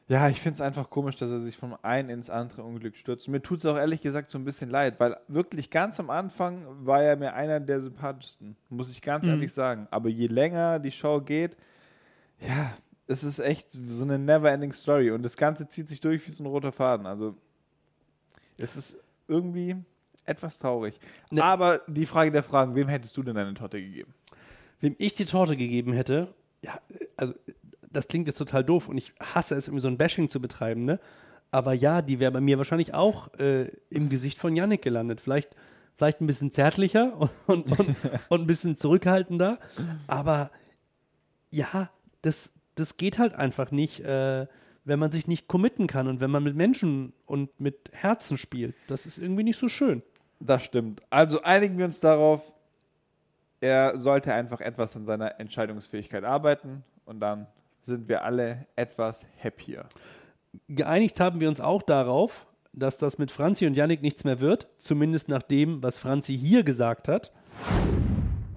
Ja, 0.10 0.30
ich 0.30 0.40
finde 0.40 0.54
es 0.56 0.62
einfach 0.62 0.90
komisch, 0.90 1.18
dass 1.18 1.30
er 1.32 1.40
sich 1.42 1.58
vom 1.58 1.76
einen 1.82 2.10
ins 2.10 2.30
andere 2.30 2.64
Unglück 2.64 2.96
stürzt. 2.96 3.28
Mir 3.28 3.42
tut 3.42 3.60
es 3.60 3.66
auch 3.66 3.76
ehrlich 3.76 4.02
gesagt 4.02 4.32
so 4.32 4.38
ein 4.38 4.46
bisschen 4.46 4.70
leid, 4.70 5.00
weil 5.02 5.18
wirklich 5.28 5.70
ganz 5.70 6.00
am 6.00 6.10
Anfang 6.10 6.66
war 6.86 7.04
er 7.04 7.18
mir 7.18 7.34
einer 7.34 7.60
der 7.60 7.82
sympathischsten, 7.82 8.56
muss 8.70 8.90
ich 8.90 9.02
ganz 9.02 9.26
ehrlich 9.32 9.52
sagen. 9.52 9.88
Aber 9.92 10.08
je 10.08 10.28
länger 10.28 10.80
die 10.80 10.92
Show 10.92 11.20
geht, 11.20 11.58
ja, 12.40 12.78
es 13.08 13.26
ist 13.26 13.40
echt 13.40 13.68
so 13.72 14.04
eine 14.06 14.18
never-ending 14.18 14.72
Story 14.72 15.12
und 15.12 15.24
das 15.24 15.36
Ganze 15.36 15.68
zieht 15.68 15.90
sich 15.90 16.00
durch 16.00 16.26
wie 16.26 16.32
so 16.32 16.44
ein 16.44 16.48
roter 16.48 16.72
Faden. 16.72 17.06
Also 17.06 17.36
es 18.58 18.78
ist 18.78 19.00
irgendwie 19.28 19.76
etwas 20.26 20.58
traurig. 20.60 21.00
Ne- 21.32 21.44
Aber 21.44 21.82
die 21.88 22.06
Frage 22.06 22.32
der 22.32 22.44
Fragen, 22.44 22.76
wem 22.76 22.88
hättest 22.88 23.16
du 23.18 23.24
denn 23.24 23.36
deine 23.36 23.54
Torte 23.56 23.82
gegeben? 23.82 24.14
Wem 24.80 24.96
ich 25.00 25.14
die 25.16 25.26
Torte 25.26 25.58
gegeben 25.58 25.92
hätte, 25.92 26.34
ja, 26.62 26.80
also 27.18 27.34
das 27.92 28.08
klingt 28.08 28.28
jetzt 28.28 28.38
total 28.38 28.64
doof 28.64 28.90
und 28.90 28.98
ich 28.98 29.14
hasse 29.20 29.56
es, 29.56 29.68
irgendwie 29.68 29.82
so 29.82 29.88
ein 29.88 29.98
Bashing 29.98 30.30
zu 30.30 30.42
betreiben, 30.42 30.86
ne? 30.86 31.00
Aber 31.52 31.74
ja, 31.74 32.02
die 32.02 32.20
wäre 32.20 32.32
bei 32.32 32.42
mir 32.42 32.58
wahrscheinlich 32.58 32.94
auch 32.94 33.34
äh, 33.40 33.72
im 33.90 34.10
Gesicht 34.10 34.38
von 34.38 34.56
Yannick 34.56 34.82
gelandet. 34.82 35.22
Vielleicht, 35.22 35.56
vielleicht 35.96 36.20
ein 36.20 36.28
bisschen 36.28 36.52
zärtlicher 36.52 37.14
und, 37.48 37.72
und, 37.72 37.96
und, 38.30 38.42
ein 38.42 38.48
bisschen 38.48 38.76
zurückhaltender. 38.76 39.58
Aber 40.08 40.52
ja, 41.50 41.90
das, 42.22 42.52
das 42.76 42.98
geht 42.98 43.18
halt 43.18 43.34
einfach 43.34 43.72
nicht, 43.72 44.02
äh, 44.02 44.46
wenn 44.84 45.00
man 45.00 45.12
sich 45.12 45.28
nicht 45.28 45.48
committen 45.48 45.88
kann 45.88 46.08
und 46.08 46.20
wenn 46.20 46.32
man 46.32 46.44
mit 46.44 46.56
Menschen 46.56 47.14
und 47.26 47.60
mit 47.60 47.92
Herzen 47.94 48.38
spielt. 48.38 48.76
Das 48.88 49.06
ist 49.06 49.18
irgendwie 49.18 49.44
nicht 49.44 49.58
so 49.58 49.70
schön. 49.70 50.04
Das 50.40 50.64
stimmt. 50.64 51.02
Also 51.10 51.42
einigen 51.44 51.78
wir 51.78 51.86
uns 51.86 52.00
darauf, 52.00 52.54
er 53.60 54.00
sollte 54.00 54.34
einfach 54.34 54.62
etwas 54.62 54.96
an 54.96 55.06
seiner 55.06 55.40
Entscheidungsfähigkeit 55.40 56.24
arbeiten 56.24 56.84
und 57.06 57.20
dann 57.20 57.48
sind 57.88 58.08
wir 58.08 58.24
alle 58.24 58.68
etwas 58.76 59.26
happier. 59.44 59.86
Geeinigt 60.68 61.20
haben 61.20 61.40
wir 61.40 61.48
uns 61.48 61.60
auch 61.60 61.82
darauf, 61.82 62.46
dass 62.74 62.98
das 63.00 63.18
mit 63.18 63.32
Franzi 63.32 63.66
und 63.66 63.74
Yannick 63.74 64.04
nichts 64.04 64.24
mehr 64.24 64.40
wird, 64.40 64.68
zumindest 64.78 65.30
nach 65.30 65.42
dem, 65.42 65.82
was 65.82 65.98
Franzi 65.98 66.38
hier 66.38 66.64
gesagt 66.64 67.08
hat. 67.08 67.32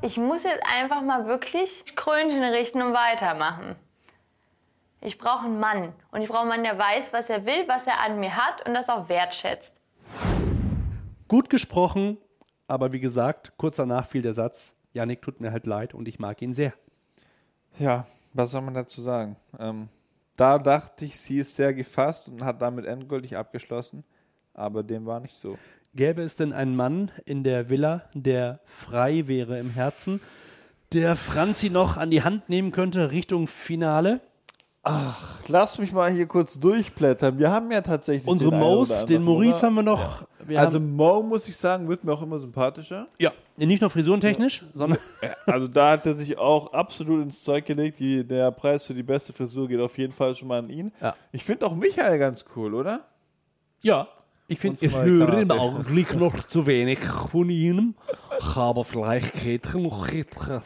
Ich 0.03 0.19
muss 0.19 0.43
jetzt 0.43 0.62
einfach 0.66 1.03
mal 1.03 1.27
wirklich 1.27 1.85
Krönchen 1.97 2.43
richten 2.43 2.83
und 2.83 2.93
weitermachen. 2.93 3.77
Ich 5.01 5.16
brauche 5.16 5.47
einen 5.47 5.59
Mann. 5.59 5.95
Und 6.11 6.21
ich 6.21 6.29
brauche 6.29 6.40
einen 6.40 6.51
Mann, 6.51 6.62
der 6.62 6.79
weiß, 6.79 7.12
was 7.12 7.31
er 7.31 7.47
will, 7.47 7.66
was 7.66 7.87
er 7.87 8.01
an 8.01 8.21
mir 8.21 8.37
hat 8.37 8.66
und 8.66 8.75
das 8.75 8.90
auch 8.90 9.09
wertschätzt. 9.09 9.81
Gut 11.29 11.49
gesprochen, 11.49 12.19
aber 12.66 12.93
wie 12.93 13.01
gesagt, 13.01 13.53
kurz 13.57 13.77
danach 13.77 14.07
fiel 14.07 14.23
der 14.23 14.35
Satz, 14.35 14.77
Yannick 14.93 15.23
tut 15.23 15.40
mir 15.40 15.53
halt 15.53 15.66
leid 15.66 15.95
und 15.95 16.09
ich 16.09 16.19
mag 16.19 16.43
ihn 16.43 16.53
sehr. 16.53 16.75
Ja, 17.79 18.07
was 18.33 18.51
soll 18.51 18.61
man 18.62 18.75
dazu 18.75 19.01
sagen? 19.01 19.37
Ähm, 19.59 19.88
da 20.37 20.59
dachte 20.59 21.05
ich, 21.05 21.19
sie 21.19 21.38
ist 21.38 21.55
sehr 21.55 21.75
gefasst 21.75 22.29
und 22.29 22.43
hat 22.45 22.62
damit 22.62 22.87
endgültig 22.87 23.37
abgeschlossen, 23.37 24.05
aber 24.55 24.83
dem 24.83 25.05
war 25.07 25.21
nicht 25.21 25.37
so. 25.37 25.59
Gäbe 25.95 26.23
es 26.23 26.37
denn 26.37 26.53
einen 26.53 26.77
Mann 26.77 27.11
in 27.25 27.43
der 27.43 27.69
Villa, 27.69 28.05
der 28.14 28.61
frei 28.64 29.27
wäre 29.27 29.59
im 29.59 29.71
Herzen, 29.71 30.21
der 30.93 31.16
Franzi 31.16 31.69
noch 31.71 31.97
an 31.97 32.11
die 32.11 32.23
Hand 32.23 32.49
nehmen 32.49 32.71
könnte 32.73 33.11
Richtung 33.11 33.47
Finale? 33.49 34.21
Lass 35.49 35.79
mich 35.79 35.93
mal 35.93 36.11
hier 36.11 36.27
kurz 36.27 36.59
durchblättern. 36.59 37.38
Wir 37.38 37.51
haben 37.51 37.71
ja 37.71 37.83
tatsächlich 37.83 38.27
Unsere 38.27 38.51
den 38.51 38.61
Mose, 38.61 38.95
den 39.05 39.16
anderen, 39.19 39.25
Maurice 39.25 39.59
oder? 39.59 39.66
haben 39.66 39.75
wir 39.75 39.83
noch. 39.83 40.27
Wir 40.47 40.59
Also 40.61 40.81
Mo, 40.81 41.23
muss 41.23 41.47
ich 41.49 41.57
sagen, 41.57 41.87
wird 41.87 42.03
mir 42.03 42.12
auch 42.12 42.23
immer 42.23 42.38
sympathischer. 42.38 43.07
ja, 43.19 43.31
nicht 43.66 43.81
nur 43.81 43.90
frisurentechnisch, 43.90 44.64
sondern 44.73 44.99
Also 45.46 45.68
da 45.68 45.92
hat 45.92 46.07
er 46.07 46.14
sich 46.14 46.38
auch 46.38 46.73
absolut 46.73 47.23
ins 47.23 47.42
Zeug 47.42 47.66
gelegt. 47.66 47.99
Die, 47.99 48.25
der 48.25 48.51
Preis 48.51 48.85
für 48.85 48.94
die 48.94 49.03
beste 49.03 49.33
Frisur 49.33 49.68
geht 49.68 49.81
auf 49.81 49.99
jeden 49.99 50.12
Fall 50.12 50.35
schon 50.35 50.49
mal 50.49 50.59
an 50.59 50.70
ihn. 50.70 50.92
Ja. 51.01 51.14
Ich 51.33 51.44
finde 51.44 51.66
auch 51.66 51.75
Michael 51.75 52.18
ganz 52.18 52.44
cool, 52.57 52.75
oder? 52.75 53.05
ja, 53.83 54.09
ich 54.49 54.59
finde, 54.59 54.85
ich 54.85 54.94
höre 54.94 55.38
im 55.40 55.51
Augenblick 55.51 56.16
noch 56.16 56.49
zu 56.49 56.66
wenig 56.66 56.99
von 56.99 57.49
ihm. 57.51 57.94
Aber 58.55 58.85
vielleicht 58.85 59.44
geht 59.44 59.75
noch 59.75 60.09
etwas. 60.09 60.64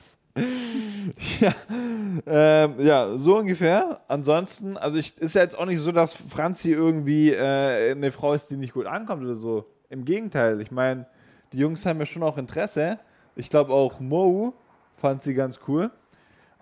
Ähm, 2.26 2.74
ja, 2.78 3.18
so 3.18 3.38
ungefähr. 3.38 4.00
Ansonsten, 4.08 4.76
also 4.76 4.98
ich, 4.98 5.18
ist 5.18 5.34
ja 5.34 5.42
jetzt 5.42 5.58
auch 5.58 5.66
nicht 5.66 5.80
so, 5.80 5.92
dass 5.92 6.14
Franzi 6.14 6.72
irgendwie 6.72 7.30
äh, 7.30 7.92
eine 7.92 8.10
Frau 8.10 8.32
ist, 8.32 8.50
die 8.50 8.56
nicht 8.56 8.72
gut 8.72 8.86
ankommt 8.86 9.22
oder 9.22 9.36
so. 9.36 9.66
Im 9.90 10.04
Gegenteil. 10.04 10.60
Ich 10.60 10.70
meine, 10.70 11.06
die 11.54 11.60
Jungs 11.60 11.86
haben 11.86 12.00
ja 12.00 12.06
schon 12.06 12.22
auch 12.22 12.36
Interesse. 12.36 12.98
Ich 13.36 13.48
glaube 13.48 13.72
auch 13.72 14.00
Mo 14.00 14.54
fand 14.96 15.22
sie 15.22 15.34
ganz 15.34 15.60
cool. 15.68 15.90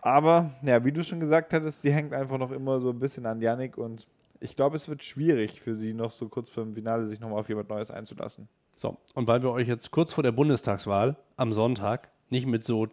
Aber, 0.00 0.50
ja, 0.62 0.84
wie 0.84 0.92
du 0.92 1.02
schon 1.02 1.20
gesagt 1.20 1.52
hattest, 1.52 1.84
die 1.84 1.92
hängt 1.92 2.12
einfach 2.12 2.36
noch 2.36 2.50
immer 2.50 2.80
so 2.80 2.90
ein 2.90 2.98
bisschen 2.98 3.24
an 3.24 3.40
Yannick 3.40 3.78
und 3.78 4.06
ich 4.40 4.56
glaube, 4.56 4.76
es 4.76 4.88
wird 4.88 5.04
schwierig 5.04 5.60
für 5.60 5.74
sie 5.74 5.94
noch 5.94 6.10
so 6.10 6.28
kurz 6.28 6.50
vor 6.50 6.64
dem 6.64 6.74
Finale 6.74 7.06
sich 7.06 7.20
nochmal 7.20 7.38
auf 7.40 7.48
jemand 7.48 7.68
Neues 7.68 7.90
einzulassen. 7.90 8.48
So, 8.76 8.96
und 9.14 9.28
weil 9.28 9.42
wir 9.42 9.50
euch 9.50 9.68
jetzt 9.68 9.92
kurz 9.92 10.12
vor 10.12 10.24
der 10.24 10.32
Bundestagswahl 10.32 11.16
am 11.36 11.52
Sonntag 11.52 12.10
nicht 12.30 12.46
mit 12.46 12.64
so 12.64 12.88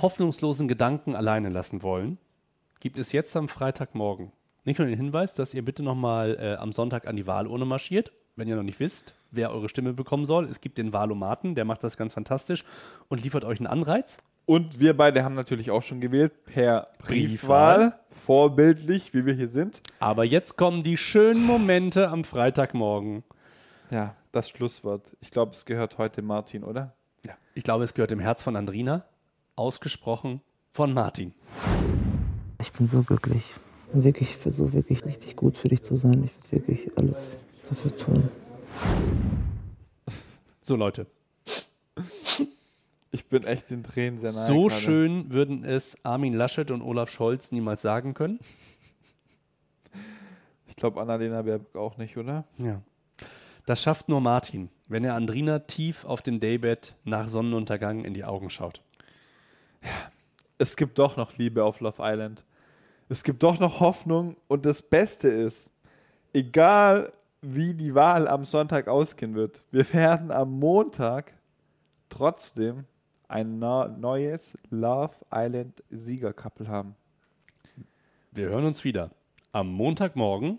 hoffnungslosen 0.00 0.68
Gedanken 0.68 1.16
alleine 1.16 1.48
lassen 1.48 1.82
wollen, 1.82 2.18
gibt 2.80 2.96
es 2.96 3.12
jetzt 3.12 3.36
am 3.36 3.48
Freitagmorgen 3.48 4.32
nicht 4.64 4.78
nur 4.78 4.86
den 4.86 4.96
Hinweis, 4.96 5.34
dass 5.34 5.54
ihr 5.54 5.64
bitte 5.64 5.82
nochmal 5.82 6.36
äh, 6.38 6.54
am 6.54 6.72
Sonntag 6.72 7.06
an 7.06 7.16
die 7.16 7.26
Wahlurne 7.26 7.64
marschiert, 7.64 8.12
wenn 8.36 8.48
ihr 8.48 8.56
noch 8.56 8.62
nicht 8.62 8.80
wisst, 8.80 9.14
wer 9.30 9.50
eure 9.50 9.68
Stimme 9.68 9.92
bekommen 9.92 10.26
soll. 10.26 10.46
Es 10.46 10.60
gibt 10.60 10.78
den 10.78 10.92
Wahlomaten, 10.92 11.54
der 11.54 11.64
macht 11.64 11.84
das 11.84 11.96
ganz 11.96 12.12
fantastisch 12.12 12.64
und 13.08 13.22
liefert 13.22 13.44
euch 13.44 13.58
einen 13.58 13.66
Anreiz. 13.66 14.18
Und 14.44 14.80
wir 14.80 14.96
beide 14.96 15.22
haben 15.22 15.34
natürlich 15.34 15.70
auch 15.70 15.82
schon 15.82 16.00
gewählt 16.00 16.44
per 16.44 16.88
Briefwahl. 16.98 17.78
Briefwahl. 17.78 17.98
Vorbildlich, 18.10 19.14
wie 19.14 19.24
wir 19.24 19.34
hier 19.34 19.48
sind. 19.48 19.80
Aber 20.00 20.24
jetzt 20.24 20.56
kommen 20.56 20.82
die 20.82 20.96
schönen 20.96 21.44
Momente 21.44 22.08
am 22.08 22.24
Freitagmorgen. 22.24 23.22
Ja, 23.90 24.16
das 24.32 24.48
Schlusswort. 24.48 25.16
Ich 25.20 25.30
glaube, 25.30 25.52
es 25.52 25.64
gehört 25.64 25.98
heute 25.98 26.22
Martin, 26.22 26.64
oder? 26.64 26.94
Ja. 27.24 27.34
Ich 27.54 27.62
glaube, 27.62 27.84
es 27.84 27.94
gehört 27.94 28.10
dem 28.10 28.20
Herz 28.20 28.42
von 28.42 28.56
Andrina, 28.56 29.04
ausgesprochen 29.54 30.40
von 30.72 30.92
Martin. 30.92 31.34
Ich 32.60 32.72
bin 32.72 32.88
so 32.88 33.02
glücklich. 33.02 33.44
Wirklich, 33.92 34.30
ich 34.30 34.36
versuche 34.36 34.72
wirklich 34.72 35.04
richtig 35.04 35.36
gut 35.36 35.56
für 35.56 35.68
dich 35.68 35.82
zu 35.82 35.96
sein. 35.96 36.24
Ich 36.24 36.52
werde 36.52 36.68
wirklich 36.68 36.96
alles 36.96 37.36
dafür 37.72 37.96
tun. 37.96 38.28
So 40.62 40.76
Leute, 40.76 41.06
Ich 43.10 43.26
bin 43.26 43.44
echt 43.44 43.70
den 43.70 43.82
Tränen 43.82 44.18
sehr 44.18 44.32
nahe. 44.32 44.46
so 44.48 44.66
gerade. 44.68 44.80
schön 44.80 45.30
würden 45.30 45.64
es 45.64 45.96
Armin 46.04 46.34
Laschet 46.34 46.70
und 46.70 46.82
Olaf 46.82 47.10
Scholz 47.10 47.52
niemals 47.52 47.82
sagen 47.82 48.14
können. 48.14 48.38
Ich 50.66 50.76
glaube, 50.76 51.00
Annalena 51.00 51.42
Baerbock 51.42 51.76
auch 51.76 51.96
nicht, 51.98 52.16
oder? 52.16 52.44
Ja. 52.58 52.80
Das 53.66 53.82
schafft 53.82 54.08
nur 54.08 54.20
Martin, 54.20 54.70
wenn 54.88 55.04
er 55.04 55.14
Andrina 55.14 55.60
tief 55.60 56.04
auf 56.04 56.22
dem 56.22 56.40
Daybed 56.40 56.94
nach 57.04 57.28
Sonnenuntergang 57.28 58.04
in 58.04 58.14
die 58.14 58.24
Augen 58.24 58.50
schaut. 58.50 58.80
Es 60.58 60.76
gibt 60.76 60.98
doch 60.98 61.16
noch 61.16 61.36
Liebe 61.36 61.64
auf 61.64 61.80
Love 61.80 62.00
Island. 62.00 62.44
Es 63.08 63.22
gibt 63.24 63.42
doch 63.42 63.60
noch 63.60 63.80
Hoffnung. 63.80 64.36
Und 64.48 64.64
das 64.64 64.80
Beste 64.82 65.28
ist, 65.28 65.70
egal 66.32 67.12
wie 67.42 67.74
die 67.74 67.94
Wahl 67.94 68.28
am 68.28 68.44
Sonntag 68.44 68.88
ausgehen 68.88 69.34
wird, 69.34 69.64
wir 69.70 69.92
werden 69.92 70.30
am 70.30 70.58
Montag 70.58 71.32
trotzdem 72.08 72.84
ein 73.28 73.58
neues 73.58 74.56
Love 74.70 75.14
Island 75.32 75.82
Siegerkappel 75.90 76.68
haben. 76.68 76.94
Wir 78.30 78.48
hören 78.48 78.64
uns 78.64 78.84
wieder 78.84 79.10
am 79.50 79.72
Montagmorgen, 79.72 80.58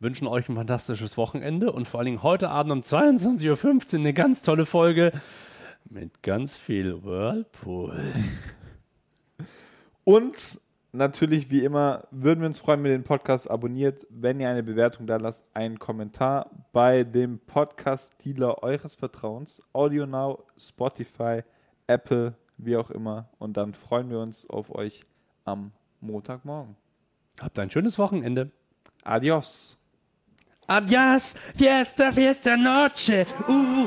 wünschen 0.00 0.26
euch 0.26 0.48
ein 0.48 0.56
fantastisches 0.56 1.16
Wochenende 1.16 1.70
und 1.70 1.86
vor 1.86 2.00
allen 2.00 2.06
Dingen 2.06 2.22
heute 2.22 2.48
Abend 2.48 2.72
um 2.72 2.80
22.15 2.80 3.94
Uhr 3.94 4.00
eine 4.00 4.14
ganz 4.14 4.42
tolle 4.42 4.66
Folge 4.66 5.12
mit 5.84 6.22
ganz 6.22 6.56
viel 6.56 7.04
Whirlpool. 7.04 8.00
Und 10.04 10.60
natürlich, 10.92 11.50
wie 11.50 11.64
immer, 11.64 12.06
würden 12.10 12.40
wir 12.40 12.46
uns 12.46 12.58
freuen, 12.58 12.82
wenn 12.84 12.92
ihr 12.92 12.98
den 12.98 13.04
Podcast 13.04 13.50
abonniert, 13.50 14.06
wenn 14.10 14.40
ihr 14.40 14.48
eine 14.48 14.62
Bewertung 14.62 15.06
da 15.06 15.16
lasst, 15.16 15.44
einen 15.54 15.78
Kommentar 15.78 16.50
bei 16.72 17.04
dem 17.04 17.38
Podcast-Dealer 17.40 18.62
eures 18.62 18.94
Vertrauens, 18.94 19.62
Audio 19.72 20.06
Now, 20.06 20.44
Spotify, 20.56 21.42
Apple, 21.86 22.34
wie 22.58 22.76
auch 22.76 22.90
immer. 22.90 23.28
Und 23.38 23.56
dann 23.56 23.74
freuen 23.74 24.10
wir 24.10 24.20
uns 24.20 24.48
auf 24.48 24.74
euch 24.74 25.02
am 25.44 25.72
Montagmorgen. 26.00 26.76
Habt 27.40 27.58
ein 27.58 27.70
schönes 27.70 27.98
Wochenende. 27.98 28.50
Adios. 29.04 29.78
Adios, 30.66 31.34
fiesta, 31.56 32.12
fiesta 32.12 32.56
noche. 32.56 33.26
Uh, 33.48 33.86